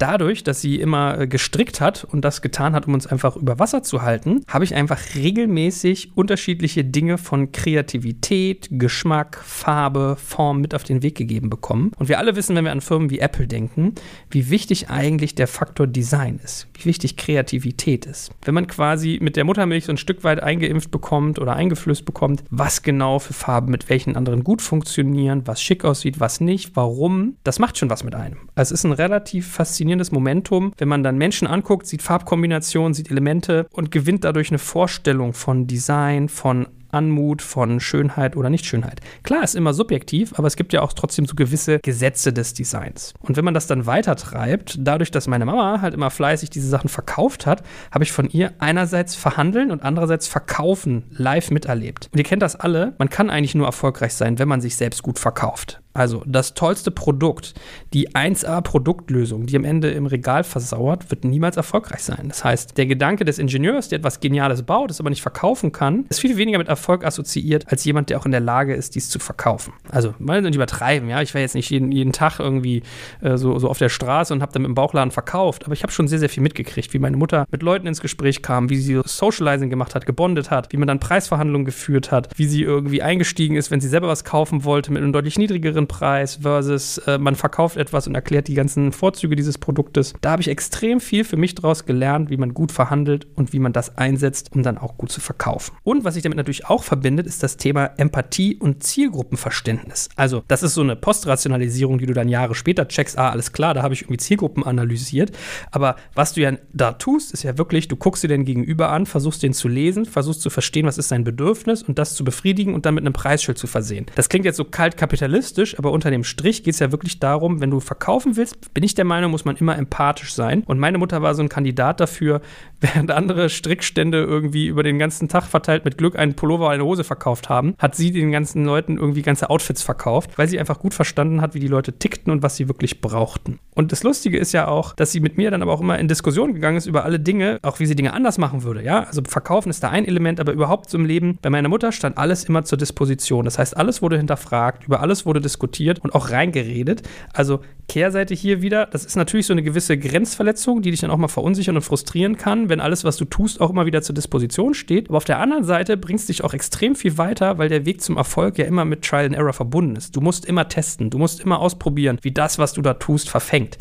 dadurch, 0.00 0.42
dass 0.42 0.60
sie 0.60 0.80
immer 0.80 1.18
äh, 1.18 1.26
gestrickt 1.26 1.80
hat 1.80 2.04
und 2.04 2.24
das 2.24 2.42
getan 2.42 2.74
hat, 2.74 2.86
um 2.86 2.94
uns 2.94 3.06
einfach 3.06 3.36
über 3.36 3.58
Wasser 3.58 3.82
zu 3.82 4.02
halten, 4.02 4.42
habe 4.48 4.64
ich 4.64 4.74
einfach 4.74 4.98
regelmäßig 5.14 6.16
unterschiedliche 6.16 6.84
Dinge 6.84 7.18
von 7.18 7.52
Kreativität, 7.52 8.68
Geschmack, 8.72 9.40
Farbe, 9.44 10.16
Form 10.16 10.60
mit 10.60 10.74
auf 10.74 10.82
den 10.82 11.02
Weg 11.02 11.16
gegeben 11.16 11.50
bekommen. 11.50 11.92
Und 11.98 12.08
wir 12.08 12.18
alle 12.18 12.36
wissen, 12.36 12.56
wenn 12.56 12.64
wir 12.64 12.72
an 12.72 12.80
Firmen 12.80 13.10
wie 13.10 13.18
Apple 13.20 13.46
denken, 13.46 13.94
wie 14.30 14.50
wichtig 14.50 14.90
eigentlich 14.90 15.34
der 15.34 15.46
Faktor 15.46 15.86
Design 15.86 16.40
ist, 16.42 16.66
wie 16.74 16.86
wichtig 16.86 17.16
Kreativität 17.16 18.06
ist. 18.06 18.30
Wenn 18.42 18.54
man 18.54 18.66
quasi 18.66 19.18
mit 19.20 19.36
der 19.36 19.44
Muttermilch 19.44 19.84
so 19.84 19.92
ein 19.92 19.98
Stück 19.98 20.24
weit 20.24 20.42
eingeimpft 20.42 20.90
bekommt 20.90 21.38
oder 21.38 21.54
eingeflößt 21.54 22.04
bekommt, 22.04 22.42
was 22.50 22.82
genau 22.82 23.18
für 23.18 23.34
Farben 23.34 23.70
mit 23.70 23.90
welchen 23.90 24.16
anderen 24.16 24.44
gut 24.44 24.62
funktionieren, 24.62 25.42
was 25.46 25.62
schick 25.62 25.84
aussieht, 25.84 26.20
was 26.20 26.40
nicht, 26.40 26.74
warum, 26.74 27.36
das 27.44 27.58
macht 27.58 27.76
schon 27.76 27.90
was 27.90 28.04
mit 28.04 28.14
einem. 28.14 28.38
Also 28.54 28.74
es 28.74 28.80
ist 28.80 28.84
ein 28.84 28.92
relativ 28.92 29.46
faszinierendes 29.46 29.89
faszinierendes 29.90 30.12
Momentum, 30.12 30.72
wenn 30.78 30.88
man 30.88 31.02
dann 31.02 31.18
Menschen 31.18 31.48
anguckt, 31.48 31.86
sieht 31.86 32.02
Farbkombinationen, 32.02 32.94
sieht 32.94 33.10
Elemente 33.10 33.66
und 33.72 33.90
gewinnt 33.90 34.24
dadurch 34.24 34.50
eine 34.50 34.58
Vorstellung 34.58 35.32
von 35.32 35.66
Design, 35.66 36.28
von 36.28 36.66
Anmut, 36.92 37.42
von 37.42 37.80
Schönheit 37.80 38.36
oder 38.36 38.50
Nichtschönheit. 38.50 39.00
Klar, 39.22 39.42
ist 39.44 39.54
immer 39.54 39.74
subjektiv, 39.74 40.32
aber 40.36 40.46
es 40.46 40.56
gibt 40.56 40.72
ja 40.72 40.82
auch 40.82 40.92
trotzdem 40.92 41.26
so 41.26 41.34
gewisse 41.34 41.78
Gesetze 41.80 42.32
des 42.32 42.54
Designs. 42.54 43.14
Und 43.20 43.36
wenn 43.36 43.44
man 43.44 43.54
das 43.54 43.66
dann 43.66 43.86
weiter 43.86 44.16
treibt, 44.16 44.76
dadurch, 44.78 45.10
dass 45.10 45.28
meine 45.28 45.44
Mama 45.44 45.80
halt 45.80 45.94
immer 45.94 46.10
fleißig 46.10 46.50
diese 46.50 46.68
Sachen 46.68 46.88
verkauft 46.88 47.46
hat, 47.46 47.62
habe 47.92 48.04
ich 48.04 48.12
von 48.12 48.28
ihr 48.28 48.52
einerseits 48.58 49.14
verhandeln 49.14 49.70
und 49.70 49.82
andererseits 49.82 50.26
verkaufen 50.26 51.04
live 51.10 51.50
miterlebt. 51.50 52.08
Und 52.12 52.18
ihr 52.18 52.24
kennt 52.24 52.42
das 52.42 52.56
alle, 52.56 52.94
man 52.98 53.08
kann 53.08 53.30
eigentlich 53.30 53.54
nur 53.54 53.66
erfolgreich 53.66 54.14
sein, 54.14 54.38
wenn 54.38 54.48
man 54.48 54.60
sich 54.60 54.76
selbst 54.76 55.02
gut 55.02 55.18
verkauft. 55.18 55.79
Also 55.92 56.22
das 56.24 56.54
tollste 56.54 56.90
Produkt, 56.90 57.54
die 57.92 58.10
1A-Produktlösung, 58.10 59.46
die 59.46 59.56
am 59.56 59.64
Ende 59.64 59.90
im 59.90 60.06
Regal 60.06 60.44
versauert, 60.44 61.10
wird 61.10 61.24
niemals 61.24 61.56
erfolgreich 61.56 62.02
sein. 62.04 62.26
Das 62.28 62.44
heißt, 62.44 62.78
der 62.78 62.86
Gedanke 62.86 63.24
des 63.24 63.38
Ingenieurs, 63.38 63.88
der 63.88 63.98
etwas 63.98 64.20
Geniales 64.20 64.62
baut, 64.62 64.90
es 64.90 65.00
aber 65.00 65.10
nicht 65.10 65.22
verkaufen 65.22 65.72
kann, 65.72 66.04
ist 66.08 66.20
viel 66.20 66.36
weniger 66.36 66.58
mit 66.58 66.68
Erfolg 66.68 67.04
assoziiert, 67.04 67.70
als 67.70 67.84
jemand, 67.84 68.10
der 68.10 68.18
auch 68.18 68.26
in 68.26 68.30
der 68.30 68.40
Lage 68.40 68.74
ist, 68.74 68.94
dies 68.94 69.10
zu 69.10 69.18
verkaufen. 69.18 69.72
Also 69.90 70.14
mal 70.18 70.40
nicht 70.42 70.54
übertreiben, 70.54 71.08
ja. 71.08 71.22
Ich 71.22 71.34
war 71.34 71.40
jetzt 71.40 71.54
nicht 71.54 71.70
jeden, 71.70 71.90
jeden 71.90 72.12
Tag 72.12 72.38
irgendwie 72.38 72.82
äh, 73.20 73.36
so, 73.36 73.58
so 73.58 73.68
auf 73.68 73.78
der 73.78 73.88
Straße 73.88 74.32
und 74.32 74.42
habe 74.42 74.52
dann 74.52 74.62
dem 74.62 74.74
Bauchladen 74.74 75.10
verkauft, 75.10 75.64
aber 75.64 75.72
ich 75.72 75.82
habe 75.82 75.92
schon 75.92 76.06
sehr, 76.06 76.20
sehr 76.20 76.28
viel 76.28 76.42
mitgekriegt, 76.42 76.92
wie 76.94 76.98
meine 77.00 77.16
Mutter 77.16 77.46
mit 77.50 77.62
Leuten 77.62 77.88
ins 77.88 78.00
Gespräch 78.00 78.42
kam, 78.42 78.70
wie 78.70 78.76
sie 78.76 79.00
Socializing 79.04 79.70
gemacht 79.70 79.94
hat, 79.96 80.06
gebondet 80.06 80.50
hat, 80.50 80.72
wie 80.72 80.76
man 80.76 80.86
dann 80.86 81.00
Preisverhandlungen 81.00 81.64
geführt 81.64 82.12
hat, 82.12 82.28
wie 82.36 82.46
sie 82.46 82.62
irgendwie 82.62 83.02
eingestiegen 83.02 83.56
ist, 83.56 83.70
wenn 83.70 83.80
sie 83.80 83.88
selber 83.88 84.08
was 84.08 84.24
kaufen 84.24 84.64
wollte 84.64 84.92
mit 84.92 85.02
einem 85.02 85.12
deutlich 85.12 85.38
niedrigeren 85.38 85.79
günstigeren 85.80 85.88
Preis 85.88 86.38
versus 86.42 86.98
äh, 86.98 87.18
man 87.18 87.34
verkauft 87.34 87.76
etwas 87.76 88.06
und 88.06 88.14
erklärt 88.14 88.48
die 88.48 88.54
ganzen 88.54 88.92
Vorzüge 88.92 89.36
dieses 89.36 89.58
Produktes. 89.58 90.14
Da 90.20 90.32
habe 90.32 90.42
ich 90.42 90.48
extrem 90.48 91.00
viel 91.00 91.24
für 91.24 91.36
mich 91.36 91.54
daraus 91.54 91.86
gelernt, 91.86 92.30
wie 92.30 92.36
man 92.36 92.54
gut 92.54 92.72
verhandelt 92.72 93.26
und 93.34 93.52
wie 93.52 93.58
man 93.58 93.72
das 93.72 93.96
einsetzt, 93.96 94.50
um 94.54 94.62
dann 94.62 94.78
auch 94.78 94.96
gut 94.96 95.10
zu 95.10 95.20
verkaufen. 95.20 95.74
Und 95.82 96.04
was 96.04 96.14
sich 96.14 96.22
damit 96.22 96.36
natürlich 96.36 96.66
auch 96.66 96.82
verbindet, 96.82 97.26
ist 97.26 97.42
das 97.42 97.56
Thema 97.56 97.90
Empathie 97.96 98.56
und 98.56 98.82
Zielgruppenverständnis. 98.82 100.08
Also, 100.16 100.42
das 100.48 100.62
ist 100.62 100.74
so 100.74 100.82
eine 100.82 100.96
Postrationalisierung, 100.96 101.98
die 101.98 102.06
du 102.06 102.14
dann 102.14 102.28
Jahre 102.28 102.54
später 102.54 102.86
checkst, 102.88 103.18
ah, 103.18 103.30
alles 103.30 103.52
klar, 103.52 103.74
da 103.74 103.82
habe 103.82 103.94
ich 103.94 104.02
irgendwie 104.02 104.18
Zielgruppen 104.18 104.64
analysiert. 104.64 105.32
Aber 105.70 105.96
was 106.14 106.34
du 106.34 106.40
ja 106.40 106.52
da 106.72 106.92
tust, 106.92 107.32
ist 107.32 107.42
ja 107.42 107.58
wirklich, 107.58 107.88
du 107.88 107.96
guckst 107.96 108.22
dir 108.22 108.28
den 108.28 108.44
Gegenüber 108.44 108.90
an, 108.90 109.06
versuchst 109.06 109.42
den 109.42 109.52
zu 109.52 109.68
lesen, 109.68 110.04
versuchst 110.04 110.42
zu 110.42 110.50
verstehen, 110.50 110.86
was 110.86 110.98
ist 110.98 111.08
sein 111.08 111.24
Bedürfnis 111.24 111.82
und 111.82 111.98
das 111.98 112.14
zu 112.14 112.24
befriedigen 112.24 112.74
und 112.74 112.86
dann 112.86 112.94
mit 112.94 113.04
einem 113.04 113.12
Preisschild 113.12 113.58
zu 113.58 113.66
versehen. 113.66 114.06
Das 114.14 114.28
klingt 114.28 114.44
jetzt 114.44 114.56
so 114.56 114.64
kalt 114.64 114.96
kapitalistisch, 114.96 115.69
empathisch, 115.70 115.78
aber 115.78 115.92
unter 115.92 116.10
dem 116.10 116.24
Strich 116.24 116.62
geht 116.62 116.74
es 116.74 116.80
ja 116.80 116.92
wirklich 116.92 117.18
darum, 117.20 117.60
wenn 117.60 117.70
du 117.70 117.80
verkaufen 117.80 118.36
willst, 118.36 118.72
bin 118.74 118.84
ich 118.84 118.94
der 118.94 119.04
Meinung, 119.04 119.30
muss 119.30 119.44
man 119.44 119.56
immer 119.56 119.76
empathisch 119.76 120.34
sein. 120.34 120.62
Und 120.66 120.78
meine 120.78 120.98
Mutter 120.98 121.22
war 121.22 121.34
so 121.34 121.42
ein 121.42 121.48
Kandidat 121.48 122.00
dafür, 122.00 122.40
während 122.80 123.10
andere 123.10 123.48
Strickstände 123.48 124.22
irgendwie 124.22 124.66
über 124.66 124.82
den 124.82 124.98
ganzen 124.98 125.28
Tag 125.28 125.44
verteilt 125.44 125.84
mit 125.84 125.98
Glück 125.98 126.18
einen 126.18 126.34
Pullover 126.34 126.66
oder 126.66 126.74
eine 126.74 126.84
Hose 126.84 127.04
verkauft 127.04 127.48
haben, 127.48 127.74
hat 127.78 127.94
sie 127.94 128.10
den 128.10 128.32
ganzen 128.32 128.64
Leuten 128.64 128.96
irgendwie 128.96 129.22
ganze 129.22 129.50
Outfits 129.50 129.82
verkauft, 129.82 130.38
weil 130.38 130.48
sie 130.48 130.58
einfach 130.58 130.78
gut 130.78 130.94
verstanden 130.94 131.40
hat, 131.40 131.54
wie 131.54 131.60
die 131.60 131.68
Leute 131.68 131.98
tickten 131.98 132.32
und 132.32 132.42
was 132.42 132.56
sie 132.56 132.68
wirklich 132.68 133.00
brauchten. 133.02 133.58
Und 133.74 133.92
das 133.92 134.02
Lustige 134.02 134.38
ist 134.38 134.52
ja 134.52 134.68
auch, 134.68 134.94
dass 134.94 135.12
sie 135.12 135.20
mit 135.20 135.36
mir 135.36 135.50
dann 135.50 135.62
aber 135.62 135.72
auch 135.72 135.80
immer 135.80 135.98
in 135.98 136.08
Diskussion 136.08 136.54
gegangen 136.54 136.76
ist 136.76 136.86
über 136.86 137.04
alle 137.04 137.20
Dinge, 137.20 137.58
auch 137.62 137.80
wie 137.80 137.86
sie 137.86 137.94
Dinge 137.94 138.14
anders 138.14 138.38
machen 138.38 138.62
würde. 138.62 138.82
Ja, 138.82 139.04
also 139.04 139.22
verkaufen 139.26 139.68
ist 139.70 139.82
da 139.82 139.90
ein 139.90 140.06
Element, 140.06 140.40
aber 140.40 140.52
überhaupt 140.52 140.90
so 140.90 140.96
im 140.96 141.04
Leben 141.04 141.38
bei 141.42 141.50
meiner 141.50 141.68
Mutter 141.68 141.92
stand 141.92 142.16
alles 142.16 142.44
immer 142.44 142.64
zur 142.64 142.78
Disposition. 142.78 143.44
Das 143.44 143.58
heißt, 143.58 143.76
alles 143.76 144.00
wurde 144.00 144.16
hinterfragt, 144.16 144.84
über 144.84 145.00
alles 145.00 145.26
wurde 145.26 145.40
diskutiert 145.40 145.59
diskutiert 145.60 145.98
und 146.00 146.14
auch 146.14 146.30
reingeredet. 146.30 147.02
Also 147.32 147.60
Kehrseite 147.88 148.34
hier 148.34 148.62
wieder, 148.62 148.86
das 148.86 149.04
ist 149.04 149.16
natürlich 149.16 149.46
so 149.46 149.52
eine 149.52 149.62
gewisse 149.62 149.98
Grenzverletzung, 149.98 150.80
die 150.80 150.90
dich 150.90 151.00
dann 151.00 151.10
auch 151.10 151.18
mal 151.18 151.28
verunsichern 151.28 151.76
und 151.76 151.82
frustrieren 151.82 152.36
kann, 152.36 152.68
wenn 152.68 152.80
alles, 152.80 153.04
was 153.04 153.16
du 153.16 153.24
tust, 153.24 153.60
auch 153.60 153.70
immer 153.70 153.84
wieder 153.84 154.00
zur 154.00 154.14
Disposition 154.14 154.74
steht. 154.74 155.08
Aber 155.08 155.18
auf 155.18 155.24
der 155.24 155.38
anderen 155.38 155.64
Seite 155.64 155.96
bringst 155.96 156.28
dich 156.28 156.42
auch 156.44 156.54
extrem 156.54 156.94
viel 156.94 157.18
weiter, 157.18 157.58
weil 157.58 157.68
der 157.68 157.84
Weg 157.84 158.00
zum 158.00 158.16
Erfolg 158.16 158.58
ja 158.58 158.64
immer 158.64 158.84
mit 158.84 159.02
Trial 159.02 159.26
and 159.26 159.34
Error 159.34 159.52
verbunden 159.52 159.96
ist. 159.96 160.16
Du 160.16 160.20
musst 160.20 160.46
immer 160.46 160.68
testen, 160.68 161.10
du 161.10 161.18
musst 161.18 161.40
immer 161.40 161.58
ausprobieren, 161.58 162.18
wie 162.22 162.32
das, 162.32 162.58
was 162.58 162.72
du 162.72 162.80
da 162.80 162.94
tust, 162.94 163.28
verfängt. 163.28 163.76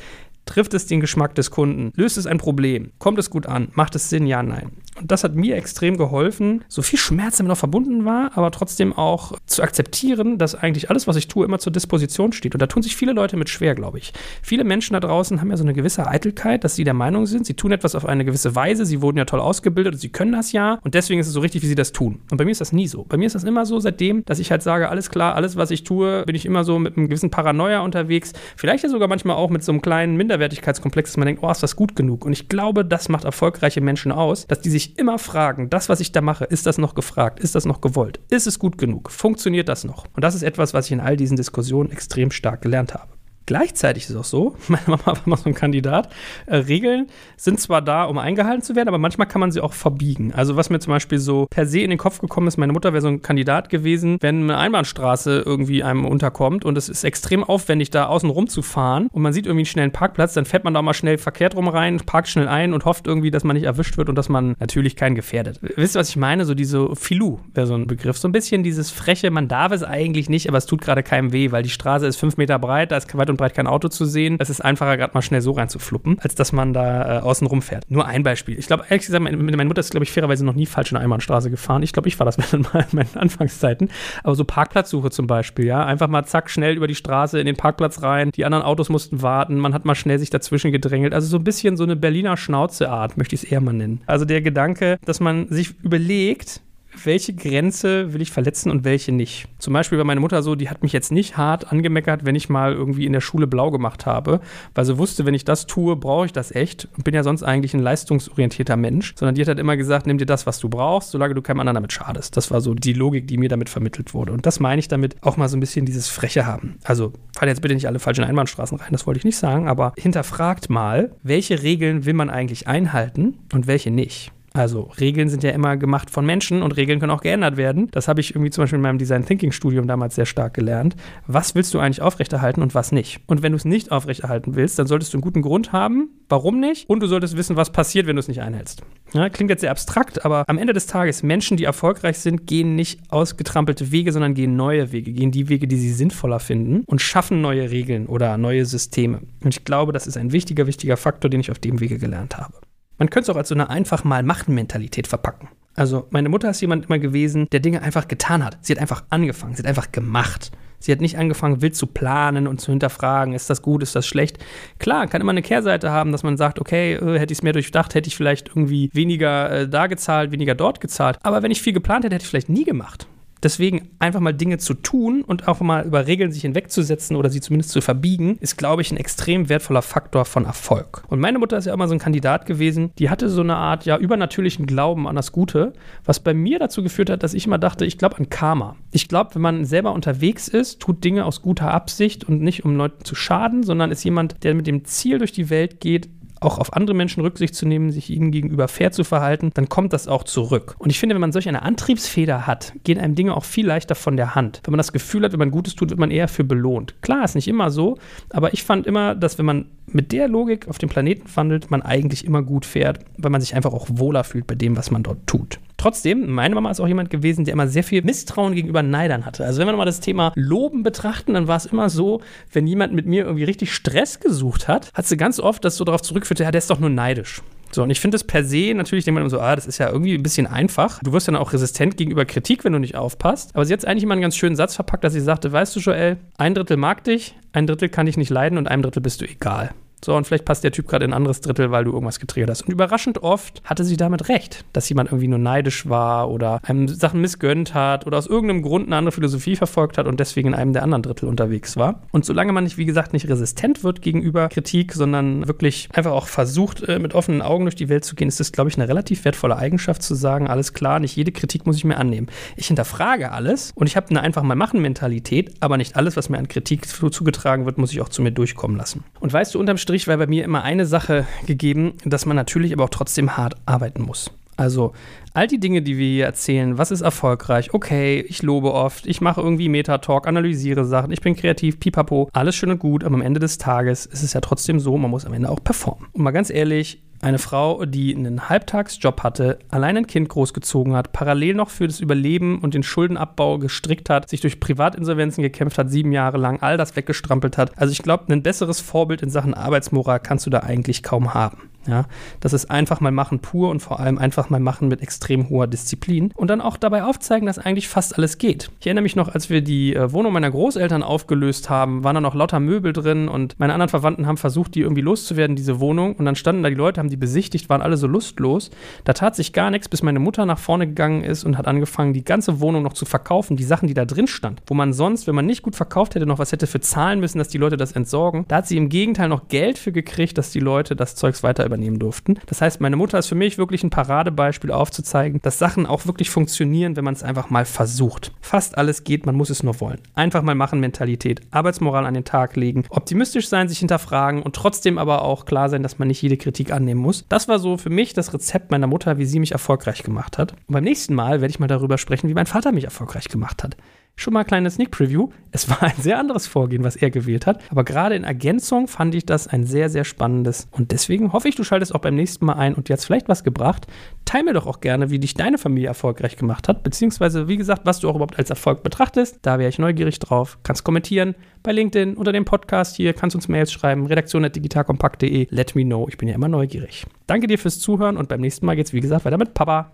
Trifft 0.45 0.73
es 0.73 0.87
den 0.87 0.99
Geschmack 0.99 1.35
des 1.35 1.51
Kunden? 1.51 1.91
Löst 1.95 2.17
es 2.17 2.25
ein 2.25 2.39
Problem? 2.39 2.91
Kommt 2.97 3.19
es 3.19 3.29
gut 3.29 3.45
an? 3.45 3.67
Macht 3.73 3.95
es 3.95 4.09
Sinn? 4.09 4.25
Ja, 4.25 4.41
nein. 4.41 4.71
Und 4.99 5.11
das 5.11 5.23
hat 5.23 5.35
mir 5.35 5.55
extrem 5.55 5.97
geholfen, 5.97 6.63
so 6.67 6.81
viel 6.81 6.99
Schmerz 6.99 7.37
damit 7.37 7.49
noch 7.49 7.57
verbunden 7.57 8.05
war, 8.05 8.31
aber 8.35 8.51
trotzdem 8.51 8.93
auch 8.93 9.33
zu 9.45 9.63
akzeptieren, 9.63 10.37
dass 10.37 10.55
eigentlich 10.55 10.89
alles, 10.89 11.07
was 11.07 11.15
ich 11.15 11.27
tue, 11.27 11.45
immer 11.45 11.59
zur 11.59 11.71
Disposition 11.71 12.33
steht. 12.33 12.53
Und 12.53 12.61
da 12.61 12.67
tun 12.67 12.83
sich 12.83 12.95
viele 12.95 13.13
Leute 13.13 13.37
mit 13.37 13.49
schwer, 13.49 13.75
glaube 13.75 13.97
ich. 13.97 14.13
Viele 14.41 14.63
Menschen 14.63 14.93
da 14.93 14.99
draußen 14.99 15.39
haben 15.39 15.49
ja 15.49 15.57
so 15.57 15.63
eine 15.63 15.73
gewisse 15.73 16.07
Eitelkeit, 16.07 16.63
dass 16.63 16.75
sie 16.75 16.83
der 16.83 16.93
Meinung 16.93 17.25
sind, 17.25 17.45
sie 17.45 17.53
tun 17.53 17.71
etwas 17.71 17.95
auf 17.95 18.05
eine 18.05 18.25
gewisse 18.25 18.55
Weise, 18.55 18.85
sie 18.85 19.01
wurden 19.01 19.17
ja 19.17 19.25
toll 19.25 19.39
ausgebildet 19.39 19.93
und 19.93 19.99
sie 19.99 20.09
können 20.09 20.31
das 20.31 20.51
ja 20.51 20.79
und 20.83 20.93
deswegen 20.93 21.19
ist 21.19 21.27
es 21.27 21.33
so 21.33 21.39
richtig, 21.39 21.61
wie 21.61 21.67
sie 21.67 21.75
das 21.75 21.91
tun. 21.91 22.19
Und 22.31 22.37
bei 22.37 22.45
mir 22.45 22.51
ist 22.51 22.61
das 22.61 22.73
nie 22.73 22.87
so. 22.87 23.05
Bei 23.07 23.17
mir 23.17 23.25
ist 23.25 23.35
das 23.35 23.43
immer 23.43 23.65
so, 23.65 23.79
seitdem, 23.79 24.25
dass 24.25 24.39
ich 24.39 24.51
halt 24.51 24.63
sage, 24.63 24.89
alles 24.89 25.09
klar, 25.09 25.35
alles, 25.35 25.55
was 25.55 25.71
ich 25.71 25.83
tue, 25.83 26.23
bin 26.25 26.35
ich 26.35 26.45
immer 26.45 26.63
so 26.63 26.79
mit 26.79 26.97
einem 26.97 27.07
gewissen 27.07 27.29
Paranoia 27.29 27.79
unterwegs. 27.79 28.33
Vielleicht 28.55 28.83
ja 28.83 28.89
sogar 28.89 29.07
manchmal 29.07 29.37
auch 29.37 29.49
mit 29.49 29.63
so 29.63 29.71
einem 29.71 29.81
kleinen 29.81 30.17
Minderwertigkeitskomplex, 30.17 31.11
dass 31.11 31.17
man 31.17 31.27
denkt, 31.27 31.43
oh, 31.43 31.49
ist 31.49 31.63
das 31.63 31.75
gut 31.75 31.95
genug? 31.95 32.25
Und 32.25 32.33
ich 32.33 32.49
glaube, 32.49 32.83
das 32.83 33.09
macht 33.09 33.23
erfolgreiche 33.23 33.81
Menschen 33.81 34.11
aus, 34.11 34.47
dass 34.47 34.61
die 34.61 34.69
sich 34.69 34.88
immer 34.97 35.19
fragen, 35.19 35.69
das, 35.69 35.89
was 35.89 35.99
ich 35.99 36.11
da 36.11 36.21
mache, 36.21 36.45
ist 36.45 36.65
das 36.65 36.77
noch 36.77 36.95
gefragt? 36.95 37.39
Ist 37.39 37.55
das 37.55 37.65
noch 37.65 37.81
gewollt? 37.81 38.19
Ist 38.29 38.47
es 38.47 38.59
gut 38.59 38.77
genug? 38.77 39.11
Funktioniert 39.11 39.69
das 39.69 39.83
noch? 39.83 40.05
Und 40.13 40.23
das 40.23 40.35
ist 40.35 40.43
etwas, 40.43 40.73
was 40.73 40.85
ich 40.85 40.93
in 40.93 40.99
all 40.99 41.17
diesen 41.17 41.37
Diskussionen 41.37 41.91
extrem 41.91 42.31
stark 42.31 42.61
gelernt 42.61 42.93
habe. 42.93 43.18
Gleichzeitig 43.49 44.03
ist 44.03 44.11
es 44.11 44.15
auch 44.15 44.25
so, 44.25 44.55
meine 44.67 44.83
Mama 44.85 45.07
war 45.07 45.17
mal 45.25 45.35
so 45.35 45.49
ein 45.49 45.55
Kandidat, 45.55 46.09
äh, 46.45 46.57
Regeln 46.57 47.07
sind 47.35 47.59
zwar 47.59 47.81
da, 47.81 48.03
um 48.03 48.19
eingehalten 48.19 48.61
zu 48.61 48.75
werden, 48.75 48.89
aber 48.89 48.99
manchmal 48.99 49.27
kann 49.27 49.39
man 49.39 49.51
sie 49.51 49.59
auch 49.59 49.73
verbiegen. 49.73 50.33
Also 50.35 50.55
was 50.55 50.69
mir 50.69 50.77
zum 50.77 50.93
Beispiel 50.93 51.17
so 51.17 51.47
per 51.49 51.65
se 51.65 51.79
in 51.79 51.89
den 51.89 51.97
Kopf 51.97 52.19
gekommen 52.19 52.45
ist, 52.45 52.57
meine 52.57 52.73
Mutter 52.73 52.93
wäre 52.93 53.01
so 53.01 53.07
ein 53.07 53.23
Kandidat 53.23 53.69
gewesen, 53.69 54.17
wenn 54.21 54.43
eine 54.43 54.59
Einbahnstraße 54.59 55.41
irgendwie 55.43 55.81
einem 55.81 56.05
unterkommt 56.05 56.63
und 56.63 56.77
es 56.77 56.89
ist 56.89 57.03
extrem 57.03 57.43
aufwendig, 57.43 57.89
da 57.89 58.05
außen 58.05 58.29
rum 58.29 58.47
zu 58.47 58.61
fahren 58.61 59.07
und 59.11 59.23
man 59.23 59.33
sieht 59.33 59.47
irgendwie 59.47 59.61
einen 59.61 59.65
schnellen 59.65 59.91
Parkplatz, 59.91 60.35
dann 60.35 60.45
fährt 60.45 60.63
man 60.63 60.75
da 60.75 60.83
mal 60.83 60.93
schnell 60.93 61.17
verkehrt 61.17 61.55
rum 61.55 61.69
rein, 61.69 61.97
parkt 61.97 62.27
schnell 62.27 62.47
ein 62.47 62.75
und 62.75 62.85
hofft 62.85 63.07
irgendwie, 63.07 63.31
dass 63.31 63.43
man 63.43 63.55
nicht 63.55 63.65
erwischt 63.65 63.97
wird 63.97 64.09
und 64.09 64.15
dass 64.15 64.29
man 64.29 64.55
natürlich 64.59 64.95
keinen 64.95 65.15
gefährdet. 65.15 65.59
Wisst 65.75 65.95
ihr, 65.95 66.01
was 66.01 66.09
ich 66.09 66.17
meine? 66.17 66.45
So 66.45 66.53
diese 66.53 66.95
Filou 66.95 67.39
wäre 67.55 67.65
so 67.65 67.73
ein 67.73 67.87
Begriff. 67.87 68.19
So 68.19 68.27
ein 68.27 68.31
bisschen 68.31 68.61
dieses 68.61 68.91
freche, 68.91 69.31
man 69.31 69.47
darf 69.47 69.71
es 69.71 69.81
eigentlich 69.81 70.29
nicht, 70.29 70.47
aber 70.47 70.59
es 70.59 70.67
tut 70.67 70.81
gerade 70.81 71.01
keinem 71.01 71.33
weh, 71.33 71.51
weil 71.51 71.63
die 71.63 71.69
Straße 71.69 72.05
ist 72.05 72.17
fünf 72.17 72.37
Meter 72.37 72.59
breit, 72.59 72.91
da 72.91 72.97
ist 72.97 73.09
weit 73.17 73.29
und 73.31 73.38
breit 73.39 73.55
kein 73.55 73.67
Auto 73.67 73.87
zu 73.87 74.05
sehen. 74.05 74.37
Es 74.39 74.49
ist 74.49 74.61
einfacher, 74.61 74.97
gerade 74.97 75.13
mal 75.13 75.21
schnell 75.21 75.41
so 75.41 75.51
reinzufluppen, 75.51 76.19
als 76.19 76.35
dass 76.35 76.51
man 76.51 76.73
da 76.73 77.17
äh, 77.17 77.21
außen 77.21 77.47
rumfährt. 77.47 77.85
Nur 77.89 78.05
ein 78.05 78.23
Beispiel. 78.23 78.59
Ich 78.59 78.67
glaube, 78.67 78.83
ehrlich 78.89 79.05
gesagt, 79.05 79.23
meine, 79.23 79.37
meine 79.37 79.65
Mutter 79.65 79.79
ist, 79.79 79.91
glaube 79.91 80.03
ich, 80.03 80.11
fairerweise 80.11 80.45
noch 80.45 80.53
nie 80.53 80.65
falsch 80.65 80.91
in 80.91 80.97
einer 80.97 81.05
Einbahnstraße 81.05 81.49
gefahren. 81.49 81.81
Ich 81.81 81.93
glaube, 81.93 82.07
ich 82.07 82.19
war 82.19 82.25
das 82.25 82.37
in 82.53 82.65
meinen 82.71 83.15
Anfangszeiten. 83.15 83.89
Aber 84.23 84.35
so 84.35 84.43
Parkplatzsuche 84.43 85.09
zum 85.09 85.27
Beispiel, 85.27 85.65
ja. 85.65 85.85
Einfach 85.85 86.07
mal 86.07 86.25
zack, 86.25 86.49
schnell 86.49 86.75
über 86.75 86.87
die 86.87 86.95
Straße 86.95 87.39
in 87.39 87.45
den 87.45 87.55
Parkplatz 87.55 88.03
rein. 88.03 88.31
Die 88.31 88.45
anderen 88.45 88.63
Autos 88.63 88.89
mussten 88.89 89.21
warten. 89.21 89.57
Man 89.57 89.73
hat 89.73 89.85
mal 89.85 89.95
schnell 89.95 90.19
sich 90.19 90.29
dazwischen 90.29 90.71
gedrängelt. 90.71 91.13
Also 91.13 91.27
so 91.27 91.37
ein 91.37 91.43
bisschen 91.43 91.77
so 91.77 91.83
eine 91.83 91.95
Berliner 91.95 92.37
Schnauzeart, 92.37 93.17
möchte 93.17 93.35
ich 93.35 93.43
es 93.43 93.49
eher 93.51 93.61
mal 93.61 93.73
nennen. 93.73 94.01
Also 94.05 94.25
der 94.25 94.41
Gedanke, 94.41 94.99
dass 95.05 95.19
man 95.19 95.47
sich 95.49 95.73
überlegt, 95.83 96.61
welche 97.03 97.33
Grenze 97.33 98.13
will 98.13 98.21
ich 98.21 98.31
verletzen 98.31 98.71
und 98.71 98.83
welche 98.83 99.11
nicht. 99.11 99.47
Zum 99.59 99.73
Beispiel 99.73 99.97
war 99.97 100.05
meine 100.05 100.19
Mutter 100.19 100.41
so, 100.41 100.55
die 100.55 100.69
hat 100.69 100.83
mich 100.83 100.93
jetzt 100.93 101.11
nicht 101.11 101.37
hart 101.37 101.71
angemeckert, 101.71 102.25
wenn 102.25 102.35
ich 102.35 102.49
mal 102.49 102.73
irgendwie 102.73 103.05
in 103.05 103.13
der 103.13 103.21
Schule 103.21 103.47
blau 103.47 103.71
gemacht 103.71 104.05
habe, 104.05 104.41
weil 104.75 104.85
sie 104.85 104.97
wusste, 104.97 105.25
wenn 105.25 105.33
ich 105.33 105.45
das 105.45 105.67
tue, 105.67 105.95
brauche 105.95 106.25
ich 106.25 106.33
das 106.33 106.53
echt 106.53 106.87
und 106.97 107.03
bin 107.03 107.13
ja 107.13 107.23
sonst 107.23 107.43
eigentlich 107.43 107.73
ein 107.73 107.79
leistungsorientierter 107.79 108.77
Mensch, 108.77 109.13
sondern 109.15 109.35
die 109.35 109.41
hat 109.41 109.47
halt 109.47 109.59
immer 109.59 109.77
gesagt, 109.77 110.07
nimm 110.07 110.17
dir 110.17 110.25
das, 110.25 110.45
was 110.45 110.59
du 110.59 110.69
brauchst, 110.69 111.11
solange 111.11 111.33
du 111.33 111.41
keinem 111.41 111.59
anderen 111.59 111.75
damit 111.75 111.93
schadest. 111.93 112.35
Das 112.37 112.51
war 112.51 112.61
so 112.61 112.73
die 112.73 112.93
Logik, 112.93 113.27
die 113.27 113.37
mir 113.37 113.49
damit 113.49 113.69
vermittelt 113.69 114.13
wurde. 114.13 114.33
Und 114.33 114.45
das 114.45 114.59
meine 114.59 114.79
ich 114.79 114.87
damit 114.87 115.15
auch 115.21 115.37
mal 115.37 115.49
so 115.49 115.57
ein 115.57 115.61
bisschen 115.61 115.85
dieses 115.85 116.07
Freche 116.07 116.45
haben. 116.45 116.77
Also 116.83 117.13
fallen 117.35 117.49
jetzt 117.49 117.61
bitte 117.61 117.75
nicht 117.75 117.87
alle 117.87 117.99
falschen 117.99 118.23
Einbahnstraßen 118.23 118.77
rein, 118.77 118.91
das 118.91 119.05
wollte 119.05 119.19
ich 119.19 119.25
nicht 119.25 119.37
sagen, 119.37 119.67
aber 119.67 119.93
hinterfragt 119.97 120.69
mal, 120.69 121.11
welche 121.23 121.61
Regeln 121.61 122.05
will 122.05 122.13
man 122.13 122.29
eigentlich 122.29 122.67
einhalten 122.67 123.37
und 123.53 123.67
welche 123.67 123.91
nicht. 123.91 124.31
Also 124.59 124.91
Regeln 124.99 125.29
sind 125.29 125.41
ja 125.43 125.51
immer 125.51 125.77
gemacht 125.77 126.09
von 126.09 126.25
Menschen 126.25 126.61
und 126.63 126.75
Regeln 126.75 126.99
können 126.99 127.13
auch 127.13 127.21
geändert 127.21 127.55
werden. 127.55 127.87
Das 127.91 128.09
habe 128.09 128.19
ich 128.19 128.31
irgendwie 128.31 128.49
zum 128.49 128.63
Beispiel 128.63 128.75
in 128.75 128.81
meinem 128.81 128.97
Design 128.97 129.25
Thinking 129.25 129.53
Studium 129.53 129.87
damals 129.87 130.15
sehr 130.15 130.25
stark 130.25 130.53
gelernt. 130.53 130.97
Was 131.27 131.55
willst 131.55 131.73
du 131.73 131.79
eigentlich 131.79 132.01
aufrechterhalten 132.01 132.61
und 132.61 132.75
was 132.75 132.91
nicht? 132.91 133.21
Und 133.25 133.41
wenn 133.41 133.53
du 133.53 133.55
es 133.55 133.63
nicht 133.63 133.89
aufrechterhalten 133.89 134.55
willst, 134.55 134.77
dann 134.77 134.85
solltest 134.85 135.13
du 135.13 135.17
einen 135.17 135.21
guten 135.21 135.41
Grund 135.41 135.71
haben, 135.71 136.09
warum 136.27 136.59
nicht? 136.59 136.89
Und 136.89 136.99
du 136.99 137.07
solltest 137.07 137.37
wissen, 137.37 137.55
was 137.55 137.69
passiert, 137.69 138.05
wenn 138.05 138.17
du 138.17 138.19
es 138.19 138.27
nicht 138.27 138.41
einhältst. 138.41 138.83
Ja, 139.13 139.29
klingt 139.29 139.49
jetzt 139.49 139.61
sehr 139.61 139.71
abstrakt, 139.71 140.25
aber 140.25 140.43
am 140.49 140.57
Ende 140.57 140.73
des 140.73 140.87
Tages, 140.87 141.23
Menschen, 141.23 141.55
die 141.55 141.63
erfolgreich 141.63 142.19
sind, 142.19 142.45
gehen 142.45 142.75
nicht 142.75 142.99
ausgetrampelte 143.07 143.93
Wege, 143.93 144.11
sondern 144.11 144.33
gehen 144.33 144.57
neue 144.57 144.91
Wege, 144.91 145.13
gehen 145.13 145.31
die 145.31 145.47
Wege, 145.47 145.69
die 145.69 145.77
sie 145.77 145.93
sinnvoller 145.93 146.41
finden 146.41 146.83
und 146.85 147.01
schaffen 147.01 147.39
neue 147.39 147.71
Regeln 147.71 148.07
oder 148.07 148.37
neue 148.37 148.65
Systeme. 148.65 149.21
Und 149.41 149.55
ich 149.55 149.63
glaube, 149.63 149.93
das 149.93 150.05
ist 150.05 150.17
ein 150.17 150.33
wichtiger, 150.33 150.67
wichtiger 150.67 150.97
Faktor, 150.97 151.29
den 151.29 151.39
ich 151.39 151.49
auf 151.49 151.59
dem 151.59 151.79
Wege 151.79 151.97
gelernt 151.97 152.37
habe. 152.37 152.55
Man 152.99 153.09
könnte 153.09 153.31
es 153.31 153.35
auch 153.35 153.39
als 153.39 153.49
so 153.49 153.55
eine 153.55 153.69
einfach 153.69 154.03
mal 154.03 154.23
Machen-Mentalität 154.23 155.07
verpacken. 155.07 155.47
Also 155.75 156.07
meine 156.09 156.27
Mutter 156.27 156.49
ist 156.49 156.59
jemand 156.59 156.85
immer 156.85 156.99
gewesen, 156.99 157.47
der 157.51 157.61
Dinge 157.61 157.81
einfach 157.81 158.09
getan 158.09 158.43
hat. 158.43 158.57
Sie 158.61 158.73
hat 158.73 158.81
einfach 158.81 159.03
angefangen, 159.09 159.55
sie 159.55 159.63
hat 159.63 159.67
einfach 159.67 159.91
gemacht. 159.93 160.51
Sie 160.79 160.91
hat 160.91 161.01
nicht 161.01 161.17
angefangen, 161.17 161.61
wild 161.61 161.75
zu 161.75 161.87
planen 161.87 162.47
und 162.47 162.59
zu 162.59 162.71
hinterfragen, 162.71 163.33
ist 163.33 163.49
das 163.49 163.61
gut, 163.61 163.83
ist 163.83 163.95
das 163.95 164.07
schlecht. 164.07 164.37
Klar, 164.79 165.07
kann 165.07 165.21
immer 165.21 165.31
eine 165.31 165.41
Kehrseite 165.41 165.91
haben, 165.91 166.11
dass 166.11 166.23
man 166.23 166.37
sagt, 166.37 166.59
okay, 166.59 166.93
äh, 166.93 167.19
hätte 167.19 167.33
ich 167.33 167.39
es 167.39 167.43
mehr 167.43 167.53
durchdacht, 167.53 167.95
hätte 167.95 168.07
ich 168.07 168.15
vielleicht 168.15 168.49
irgendwie 168.49 168.89
weniger 168.93 169.51
äh, 169.51 169.69
da 169.69 169.87
gezahlt, 169.87 170.31
weniger 170.31 170.55
dort 170.55 170.79
gezahlt. 170.79 171.17
Aber 171.23 171.43
wenn 171.43 171.51
ich 171.51 171.61
viel 171.61 171.73
geplant 171.73 172.05
hätte, 172.05 172.15
hätte 172.15 172.23
ich 172.23 172.29
vielleicht 172.29 172.49
nie 172.49 172.63
gemacht. 172.63 173.07
Deswegen 173.41 173.89
einfach 173.99 174.19
mal 174.19 174.33
Dinge 174.33 174.57
zu 174.57 174.73
tun 174.73 175.23
und 175.25 175.47
auch 175.47 175.61
mal 175.61 175.85
über 175.85 176.07
Regeln 176.07 176.31
sich 176.31 176.41
hinwegzusetzen 176.41 177.15
oder 177.15 177.29
sie 177.29 177.41
zumindest 177.41 177.71
zu 177.71 177.81
verbiegen, 177.81 178.37
ist, 178.41 178.57
glaube 178.57 178.81
ich, 178.81 178.91
ein 178.91 178.97
extrem 178.97 179.49
wertvoller 179.49 179.81
Faktor 179.81 180.25
von 180.25 180.45
Erfolg. 180.45 181.03
Und 181.07 181.19
meine 181.19 181.39
Mutter 181.39 181.57
ist 181.57 181.65
ja 181.65 181.73
immer 181.73 181.87
so 181.87 181.93
ein 181.93 181.99
Kandidat 181.99 182.45
gewesen, 182.45 182.91
die 182.99 183.09
hatte 183.09 183.29
so 183.29 183.41
eine 183.41 183.55
Art, 183.55 183.85
ja, 183.85 183.97
übernatürlichen 183.97 184.65
Glauben 184.65 185.07
an 185.07 185.15
das 185.15 185.31
Gute, 185.31 185.73
was 186.05 186.19
bei 186.19 186.33
mir 186.33 186.59
dazu 186.59 186.83
geführt 186.83 187.09
hat, 187.09 187.23
dass 187.23 187.33
ich 187.33 187.45
immer 187.45 187.57
dachte, 187.57 187.85
ich 187.85 187.97
glaube 187.97 188.17
an 188.17 188.29
Karma. 188.29 188.75
Ich 188.91 189.07
glaube, 189.07 189.35
wenn 189.35 189.41
man 189.41 189.65
selber 189.65 189.93
unterwegs 189.93 190.47
ist, 190.47 190.79
tut 190.79 191.03
Dinge 191.03 191.25
aus 191.25 191.41
guter 191.41 191.71
Absicht 191.71 192.23
und 192.25 192.41
nicht 192.41 192.65
um 192.65 192.75
Leuten 192.75 193.05
zu 193.05 193.15
schaden, 193.15 193.63
sondern 193.63 193.91
ist 193.91 194.03
jemand, 194.03 194.43
der 194.43 194.53
mit 194.55 194.67
dem 194.67 194.85
Ziel 194.85 195.17
durch 195.17 195.31
die 195.31 195.49
Welt 195.49 195.79
geht, 195.79 196.09
auch 196.39 196.57
auf 196.57 196.73
andere 196.73 196.95
Menschen 196.95 197.21
Rücksicht 197.21 197.55
zu 197.55 197.65
nehmen, 197.65 197.91
sich 197.91 198.09
ihnen 198.09 198.31
gegenüber 198.31 198.67
fair 198.67 198.91
zu 198.91 199.03
verhalten, 199.03 199.51
dann 199.53 199.69
kommt 199.69 199.93
das 199.93 200.07
auch 200.07 200.23
zurück. 200.23 200.75
Und 200.79 200.89
ich 200.89 200.99
finde, 200.99 201.15
wenn 201.15 201.21
man 201.21 201.31
solch 201.31 201.47
eine 201.47 201.61
Antriebsfeder 201.61 202.47
hat, 202.47 202.73
gehen 202.83 202.99
einem 202.99 203.15
Dinge 203.15 203.35
auch 203.35 203.43
viel 203.43 203.65
leichter 203.65 203.95
von 203.95 204.17
der 204.17 204.35
Hand. 204.35 204.61
Wenn 204.63 204.71
man 204.71 204.79
das 204.79 204.93
Gefühl 204.93 205.23
hat, 205.23 205.31
wenn 205.31 205.39
man 205.39 205.51
Gutes 205.51 205.75
tut, 205.75 205.89
wird 205.89 205.99
man 205.99 206.11
eher 206.11 206.27
für 206.27 206.43
belohnt. 206.43 207.01
Klar, 207.01 207.23
ist 207.23 207.35
nicht 207.35 207.47
immer 207.47 207.71
so, 207.71 207.97
aber 208.29 208.53
ich 208.53 208.63
fand 208.63 208.87
immer, 208.87 209.15
dass 209.15 209.37
wenn 209.37 209.45
man 209.45 209.65
mit 209.87 210.11
der 210.11 210.27
Logik 210.27 210.67
auf 210.67 210.77
dem 210.77 210.89
Planeten 210.89 211.27
wandelt, 211.35 211.71
man 211.71 211.81
eigentlich 211.81 212.25
immer 212.25 212.43
gut 212.43 212.65
fährt, 212.65 212.99
weil 213.17 213.31
man 213.31 213.41
sich 213.41 213.55
einfach 213.55 213.73
auch 213.73 213.87
wohler 213.89 214.23
fühlt 214.23 214.47
bei 214.47 214.55
dem, 214.55 214.77
was 214.77 214.91
man 214.91 215.03
dort 215.03 215.25
tut. 215.25 215.59
Trotzdem, 215.79 216.29
meine 216.29 216.55
Mama 216.55 216.69
ist 216.71 216.81
auch 216.81 216.87
jemand 216.89 217.09
gewesen, 217.09 217.45
der 217.45 217.53
immer 217.53 217.69
sehr 217.69 217.85
viel 217.85 218.01
Misstrauen 218.01 218.53
gegenüber 218.53 218.83
Neidern 218.83 219.25
hatte. 219.25 219.45
Also 219.45 219.61
wenn 219.61 219.67
wir 219.67 219.77
mal 219.77 219.85
das 219.85 220.01
Thema 220.01 220.33
Loben 220.35 220.83
betrachten, 220.83 221.35
dann 221.35 221.47
war 221.47 221.55
es 221.55 221.67
immer 221.67 221.89
so, 221.89 222.19
wenn 222.51 222.67
jemand 222.67 222.93
mit 222.93 223.05
mir 223.05 223.23
irgendwie 223.23 223.45
richtig 223.45 223.73
Stress 223.73 224.19
gesucht 224.19 224.67
hat, 224.67 224.91
hat 224.93 225.07
sie 225.07 225.15
ganz 225.15 225.39
oft 225.39 225.63
das 225.63 225.77
so 225.77 225.85
darauf 225.85 226.01
zurückgeführt, 226.01 226.41
ja, 226.41 226.51
der 226.51 226.59
ist 226.59 226.69
doch 226.69 226.81
nur 226.81 226.89
neidisch. 226.89 227.41
So, 227.71 227.83
und 227.83 227.91
ich 227.91 228.01
finde 228.01 228.17
es 228.17 228.25
per 228.25 228.43
se 228.43 228.73
natürlich, 228.73 229.05
denkt 229.05 229.15
man 229.15 229.21
immer 229.21 229.29
so, 229.29 229.39
ah, 229.39 229.55
das 229.55 229.67
ist 229.67 229.77
ja 229.77 229.89
irgendwie 229.89 230.15
ein 230.15 230.23
bisschen 230.23 230.47
einfach. 230.47 230.99
Du 231.01 231.13
wirst 231.13 231.29
dann 231.29 231.37
auch 231.37 231.53
resistent 231.53 231.95
gegenüber 231.95 232.25
Kritik, 232.25 232.65
wenn 232.65 232.73
du 232.73 232.79
nicht 232.79 232.97
aufpasst. 232.97 233.51
Aber 233.53 233.63
sie 233.63 233.71
hat 233.71 233.85
eigentlich 233.85 234.03
immer 234.03 234.13
einen 234.13 234.21
ganz 234.21 234.35
schönen 234.35 234.57
Satz 234.57 234.75
verpackt, 234.75 235.05
dass 235.05 235.13
sie 235.13 235.21
sagte, 235.21 235.53
weißt 235.53 235.77
du, 235.77 235.79
Joel, 235.79 236.17
ein 236.37 236.55
Drittel 236.55 236.75
mag 236.75 237.05
dich, 237.05 237.35
ein 237.53 237.67
Drittel 237.67 237.87
kann 237.87 238.05
dich 238.05 238.17
nicht 238.17 238.31
leiden 238.31 238.57
und 238.57 238.67
einem 238.67 238.81
Drittel 238.81 239.01
bist 239.01 239.21
du 239.21 239.25
egal. 239.25 239.69
So, 240.03 240.15
und 240.15 240.25
vielleicht 240.25 240.45
passt 240.45 240.63
der 240.63 240.71
Typ 240.71 240.87
gerade 240.87 241.05
in 241.05 241.11
ein 241.11 241.17
anderes 241.17 241.41
Drittel, 241.41 241.71
weil 241.71 241.83
du 241.83 241.91
irgendwas 241.91 242.19
getriggert 242.19 242.49
hast. 242.49 242.63
Und 242.63 242.71
überraschend 242.71 243.21
oft 243.23 243.61
hatte 243.65 243.83
sie 243.83 243.97
damit 243.97 244.29
recht, 244.29 244.63
dass 244.73 244.87
jemand 244.89 245.09
irgendwie 245.09 245.27
nur 245.27 245.39
neidisch 245.39 245.89
war 245.89 246.29
oder 246.29 246.61
einem 246.63 246.87
Sachen 246.87 247.21
missgönnt 247.21 247.73
hat 247.73 248.07
oder 248.07 248.17
aus 248.17 248.27
irgendeinem 248.27 248.61
Grund 248.61 248.87
eine 248.87 248.95
andere 248.95 249.11
Philosophie 249.11 249.55
verfolgt 249.55 249.97
hat 249.97 250.07
und 250.07 250.19
deswegen 250.19 250.49
in 250.49 250.53
einem 250.53 250.73
der 250.73 250.83
anderen 250.83 251.03
Drittel 251.03 251.27
unterwegs 251.27 251.75
war. 251.75 252.03
Und 252.11 252.25
solange 252.25 252.53
man 252.53 252.63
nicht, 252.63 252.77
wie 252.77 252.85
gesagt, 252.85 253.13
nicht 253.13 253.27
resistent 253.27 253.83
wird 253.83 254.01
gegenüber 254.01 254.49
Kritik, 254.49 254.93
sondern 254.93 255.47
wirklich 255.47 255.89
einfach 255.93 256.11
auch 256.11 256.27
versucht, 256.27 256.83
äh, 256.83 256.99
mit 256.99 257.13
offenen 257.13 257.41
Augen 257.41 257.65
durch 257.65 257.75
die 257.75 257.89
Welt 257.89 258.05
zu 258.05 258.15
gehen, 258.15 258.27
ist 258.27 258.39
das, 258.39 258.51
glaube 258.51 258.69
ich, 258.69 258.77
eine 258.77 258.87
relativ 258.87 259.25
wertvolle 259.25 259.57
Eigenschaft 259.57 260.01
zu 260.01 260.15
sagen, 260.15 260.47
alles 260.47 260.73
klar, 260.73 260.99
nicht 260.99 261.15
jede 261.15 261.31
Kritik 261.31 261.65
muss 261.65 261.75
ich 261.75 261.83
mir 261.83 261.97
annehmen. 261.97 262.27
Ich 262.55 262.67
hinterfrage 262.67 263.31
alles 263.31 263.71
und 263.75 263.87
ich 263.87 263.97
habe 263.97 264.09
eine 264.09 264.21
einfach 264.21 264.43
mal 264.43 264.55
machen 264.55 264.81
Mentalität, 264.81 265.55
aber 265.59 265.77
nicht 265.77 265.95
alles, 265.95 266.15
was 266.15 266.29
mir 266.29 266.37
an 266.37 266.47
Kritik 266.47 266.87
zugetragen 266.87 267.65
wird, 267.65 267.77
muss 267.77 267.91
ich 267.91 268.01
auch 268.01 268.09
zu 268.09 268.21
mir 268.21 268.31
durchkommen 268.31 268.77
lassen. 268.77 269.03
Und 269.19 269.33
weißt 269.33 269.55
du, 269.55 269.59
unterm 269.59 269.77
Strich 269.77 269.88
war 270.07 270.17
bei 270.17 270.27
mir 270.27 270.43
immer 270.43 270.63
eine 270.63 270.85
Sache 270.85 271.25
gegeben, 271.45 271.93
dass 272.05 272.25
man 272.25 272.35
natürlich 272.35 272.73
aber 272.73 272.85
auch 272.85 272.89
trotzdem 272.89 273.37
hart 273.37 273.55
arbeiten 273.65 274.01
muss. 274.01 274.31
Also 274.59 274.91
all 275.33 275.47
die 275.47 275.59
Dinge, 275.59 275.81
die 275.81 275.97
wir 275.97 276.07
hier 276.07 276.25
erzählen, 276.25 276.77
was 276.77 276.91
ist 276.91 276.99
erfolgreich, 276.99 277.73
okay, 277.73 278.19
ich 278.27 278.41
lobe 278.43 278.73
oft, 278.73 279.07
ich 279.07 279.21
mache 279.21 279.39
irgendwie 279.39 279.69
Metatalk, 279.69 280.27
analysiere 280.27 280.83
Sachen, 280.83 281.11
ich 281.11 281.21
bin 281.21 281.35
kreativ, 281.35 281.79
pipapo, 281.79 282.29
alles 282.33 282.55
schön 282.55 282.71
und 282.71 282.79
gut, 282.79 283.05
aber 283.05 283.15
am 283.15 283.21
Ende 283.21 283.39
des 283.39 283.57
Tages 283.57 284.05
ist 284.05 284.21
es 284.21 284.33
ja 284.33 284.41
trotzdem 284.41 284.81
so, 284.81 284.97
man 284.97 285.11
muss 285.11 285.25
am 285.25 285.31
Ende 285.31 285.49
auch 285.49 285.63
performen. 285.63 286.07
Und 286.11 286.23
mal 286.23 286.31
ganz 286.31 286.49
ehrlich, 286.49 287.01
eine 287.21 287.39
Frau, 287.39 287.85
die 287.85 288.15
einen 288.15 288.49
Halbtagsjob 288.49 289.23
hatte, 289.23 289.59
allein 289.69 289.97
ein 289.97 290.07
Kind 290.07 290.29
großgezogen 290.29 290.95
hat, 290.95 291.11
parallel 291.11 291.55
noch 291.55 291.69
für 291.69 291.87
das 291.87 291.99
Überleben 291.99 292.59
und 292.59 292.73
den 292.73 292.83
Schuldenabbau 292.83 293.59
gestrickt 293.59 294.09
hat, 294.09 294.29
sich 294.29 294.41
durch 294.41 294.59
Privatinsolvenzen 294.59 295.41
gekämpft 295.41 295.77
hat, 295.77 295.89
sieben 295.89 296.11
Jahre 296.11 296.37
lang, 296.37 296.61
all 296.61 296.77
das 296.77 296.95
weggestrampelt 296.95 297.57
hat. 297.57 297.77
Also 297.77 297.91
ich 297.91 298.03
glaube, 298.03 298.31
ein 298.31 298.43
besseres 298.43 298.79
Vorbild 298.79 299.21
in 299.21 299.29
Sachen 299.29 299.53
Arbeitsmoral 299.53 300.19
kannst 300.19 300.45
du 300.45 300.49
da 300.49 300.59
eigentlich 300.59 301.03
kaum 301.03 301.33
haben. 301.33 301.69
Ja, 301.87 302.05
das 302.39 302.53
ist 302.53 302.69
einfach 302.69 302.99
mal 302.99 303.11
machen 303.11 303.39
pur 303.39 303.69
und 303.69 303.79
vor 303.79 303.99
allem 303.99 304.17
einfach 304.17 304.49
mal 304.49 304.59
machen 304.59 304.89
mit 304.89 305.01
extrem 305.01 305.49
hoher 305.49 305.65
Disziplin 305.65 306.31
und 306.35 306.49
dann 306.49 306.61
auch 306.61 306.77
dabei 306.77 307.03
aufzeigen, 307.03 307.47
dass 307.47 307.57
eigentlich 307.57 307.87
fast 307.87 308.17
alles 308.17 308.37
geht. 308.37 308.69
Ich 308.79 308.87
erinnere 308.87 309.03
mich 309.03 309.15
noch, 309.15 309.29
als 309.29 309.49
wir 309.49 309.61
die 309.61 309.95
äh, 309.95 310.11
Wohnung 310.11 310.33
meiner 310.33 310.51
Großeltern 310.51 311.03
aufgelöst 311.03 311.69
haben, 311.69 312.03
waren 312.03 312.15
da 312.15 312.21
noch 312.21 312.35
lauter 312.35 312.59
Möbel 312.59 312.91
drin 312.93 313.27
und 313.27 313.57
meine 313.59 313.73
anderen 313.73 313.89
Verwandten 313.89 314.27
haben 314.27 314.37
versucht, 314.37 314.75
die 314.75 314.81
irgendwie 314.81 315.01
loszuwerden, 315.01 315.55
diese 315.55 315.79
Wohnung 315.79 316.15
und 316.15 316.25
dann 316.25 316.35
standen 316.35 316.63
da 316.63 316.69
die 316.69 316.75
Leute, 316.75 316.99
haben 316.99 317.08
die 317.09 317.17
besichtigt, 317.17 317.69
waren 317.69 317.81
alle 317.81 317.97
so 317.97 318.07
lustlos. 318.07 318.71
Da 319.03 319.13
tat 319.13 319.35
sich 319.35 319.53
gar 319.53 319.71
nichts, 319.71 319.89
bis 319.89 320.03
meine 320.03 320.19
Mutter 320.19 320.45
nach 320.45 320.59
vorne 320.59 320.87
gegangen 320.87 321.23
ist 321.23 321.43
und 321.43 321.57
hat 321.57 321.67
angefangen, 321.67 322.13
die 322.13 322.23
ganze 322.23 322.59
Wohnung 322.59 322.83
noch 322.83 322.93
zu 322.93 323.05
verkaufen, 323.05 323.57
die 323.57 323.63
Sachen, 323.63 323.87
die 323.87 323.93
da 323.93 324.05
drin 324.05 324.27
stand, 324.27 324.61
wo 324.67 324.73
man 324.73 324.93
sonst, 324.93 325.27
wenn 325.27 325.35
man 325.35 325.45
nicht 325.45 325.61
gut 325.61 325.75
verkauft 325.75 326.15
hätte, 326.15 326.25
noch 326.25 326.39
was 326.39 326.51
hätte 326.51 326.67
für 326.67 326.79
zahlen 326.79 327.19
müssen, 327.19 327.37
dass 327.37 327.47
die 327.47 327.57
Leute 327.57 327.77
das 327.77 327.91
entsorgen. 327.91 328.45
Da 328.47 328.57
hat 328.57 328.67
sie 328.67 328.77
im 328.77 328.89
Gegenteil 328.89 329.29
noch 329.29 329.47
Geld 329.47 329.77
für 329.77 329.91
gekriegt, 329.91 330.37
dass 330.37 330.51
die 330.51 330.59
Leute 330.59 330.95
das 330.95 331.15
Zeugs 331.15 331.43
weiter 331.43 331.65
übernehmen 331.65 331.99
durften. 331.99 332.39
Das 332.45 332.61
heißt, 332.61 332.81
meine 332.81 332.95
Mutter 332.95 333.19
ist 333.19 333.27
für 333.27 333.35
mich 333.35 333.57
wirklich 333.57 333.83
ein 333.83 333.89
Paradebeispiel 333.89 334.71
aufzuzeigen, 334.71 335.39
dass 335.41 335.59
Sachen 335.59 335.85
auch 335.85 336.05
wirklich 336.05 336.29
funktionieren, 336.29 336.95
wenn 336.95 337.03
man 337.03 337.13
es 337.13 337.23
einfach 337.23 337.49
mal 337.49 337.65
versucht. 337.65 338.31
Fast 338.41 338.77
alles 338.77 339.03
geht, 339.03 339.25
man 339.25 339.35
muss 339.35 339.49
es 339.49 339.63
nur 339.63 339.79
wollen. 339.79 339.99
Einfach 340.15 340.41
mal 340.41 340.55
machen 340.55 340.79
Mentalität, 340.79 341.41
Arbeitsmoral 341.51 342.05
an 342.05 342.13
den 342.13 342.25
Tag 342.25 342.55
legen, 342.55 342.85
optimistisch 342.89 343.47
sein, 343.47 343.69
sich 343.69 343.79
hinterfragen 343.79 344.41
und 344.41 344.55
trotzdem 344.55 344.97
aber 344.97 345.23
auch 345.23 345.45
klar 345.45 345.69
sein, 345.69 345.83
dass 345.83 345.99
man 345.99 346.07
nicht 346.07 346.21
jede 346.21 346.37
Kritik 346.37 346.71
annehmen 346.71 346.98
muss. 346.99 347.25
Das 347.29 347.47
war 347.47 347.59
so 347.59 347.77
für 347.77 347.89
mich 347.89 348.13
das 348.13 348.33
Rezept 348.33 348.71
meiner 348.71 348.87
Mutter, 348.87 349.17
wie 349.17 349.25
sie 349.25 349.39
mich 349.39 349.51
erfolgreich 349.51 350.03
gemacht 350.03 350.37
hat. 350.37 350.51
Und 350.51 350.73
beim 350.73 350.83
nächsten 350.83 351.15
Mal 351.15 351.41
werde 351.41 351.51
ich 351.51 351.59
mal 351.59 351.67
darüber 351.67 351.97
sprechen, 351.97 352.29
wie 352.29 352.33
mein 352.33 352.45
Vater 352.45 352.71
mich 352.71 352.83
erfolgreich 352.83 353.29
gemacht 353.29 353.63
hat. 353.63 353.77
Schon 354.19 354.33
mal 354.33 354.41
ein 354.41 354.47
kleines 354.47 354.73
Sneak 354.73 354.91
Preview. 354.91 355.29
Es 355.51 355.69
war 355.69 355.81
ein 355.81 355.95
sehr 355.97 356.19
anderes 356.19 356.45
Vorgehen, 356.45 356.83
was 356.83 356.97
er 356.97 357.09
gewählt 357.09 357.45
hat. 357.45 357.61
Aber 357.71 357.85
gerade 357.85 358.15
in 358.15 358.25
Ergänzung 358.25 358.89
fand 358.89 359.15
ich 359.15 359.25
das 359.25 359.47
ein 359.47 359.65
sehr, 359.65 359.89
sehr 359.89 360.03
spannendes. 360.03 360.67
Und 360.71 360.91
deswegen 360.91 361.31
hoffe 361.31 361.47
ich, 361.47 361.55
du 361.55 361.63
schaltest 361.63 361.95
auch 361.95 362.01
beim 362.01 362.15
nächsten 362.15 362.45
Mal 362.45 362.55
ein 362.55 362.75
und 362.75 362.89
dir 362.89 362.93
hat 362.93 363.01
vielleicht 363.01 363.29
was 363.29 363.45
gebracht. 363.45 363.87
Teil 364.25 364.43
mir 364.43 364.51
doch 364.51 364.67
auch 364.67 364.81
gerne, 364.81 365.09
wie 365.09 365.19
dich 365.19 365.35
deine 365.35 365.57
Familie 365.57 365.87
erfolgreich 365.87 366.35
gemacht 366.35 366.67
hat. 366.67 366.83
Beziehungsweise, 366.83 367.47
wie 367.47 367.55
gesagt, 367.55 367.83
was 367.85 368.01
du 368.01 368.09
auch 368.09 368.15
überhaupt 368.15 368.37
als 368.37 368.49
Erfolg 368.49 368.83
betrachtest. 368.83 369.39
Da 369.43 369.57
wäre 369.57 369.69
ich 369.69 369.79
neugierig 369.79 370.19
drauf. 370.19 370.57
Kannst 370.63 370.83
kommentieren 370.83 371.33
bei 371.63 371.71
LinkedIn 371.71 372.17
unter 372.17 372.33
dem 372.33 372.43
Podcast 372.43 372.97
hier. 372.97 373.13
Kannst 373.13 373.37
uns 373.37 373.47
Mails 373.47 373.71
schreiben. 373.71 374.05
redaktion.digitalkompakt.de. 374.05 375.47
Let 375.49 375.75
me 375.75 375.85
know. 375.85 376.09
Ich 376.09 376.17
bin 376.17 376.27
ja 376.27 376.35
immer 376.35 376.49
neugierig. 376.49 377.05
Danke 377.25 377.47
dir 377.47 377.57
fürs 377.57 377.79
Zuhören 377.79 378.17
und 378.17 378.27
beim 378.27 378.41
nächsten 378.41 378.65
Mal 378.65 378.75
geht's, 378.75 378.91
wie 378.91 378.99
gesagt, 378.99 379.23
weiter 379.23 379.37
mit 379.37 379.53
Papa. 379.53 379.93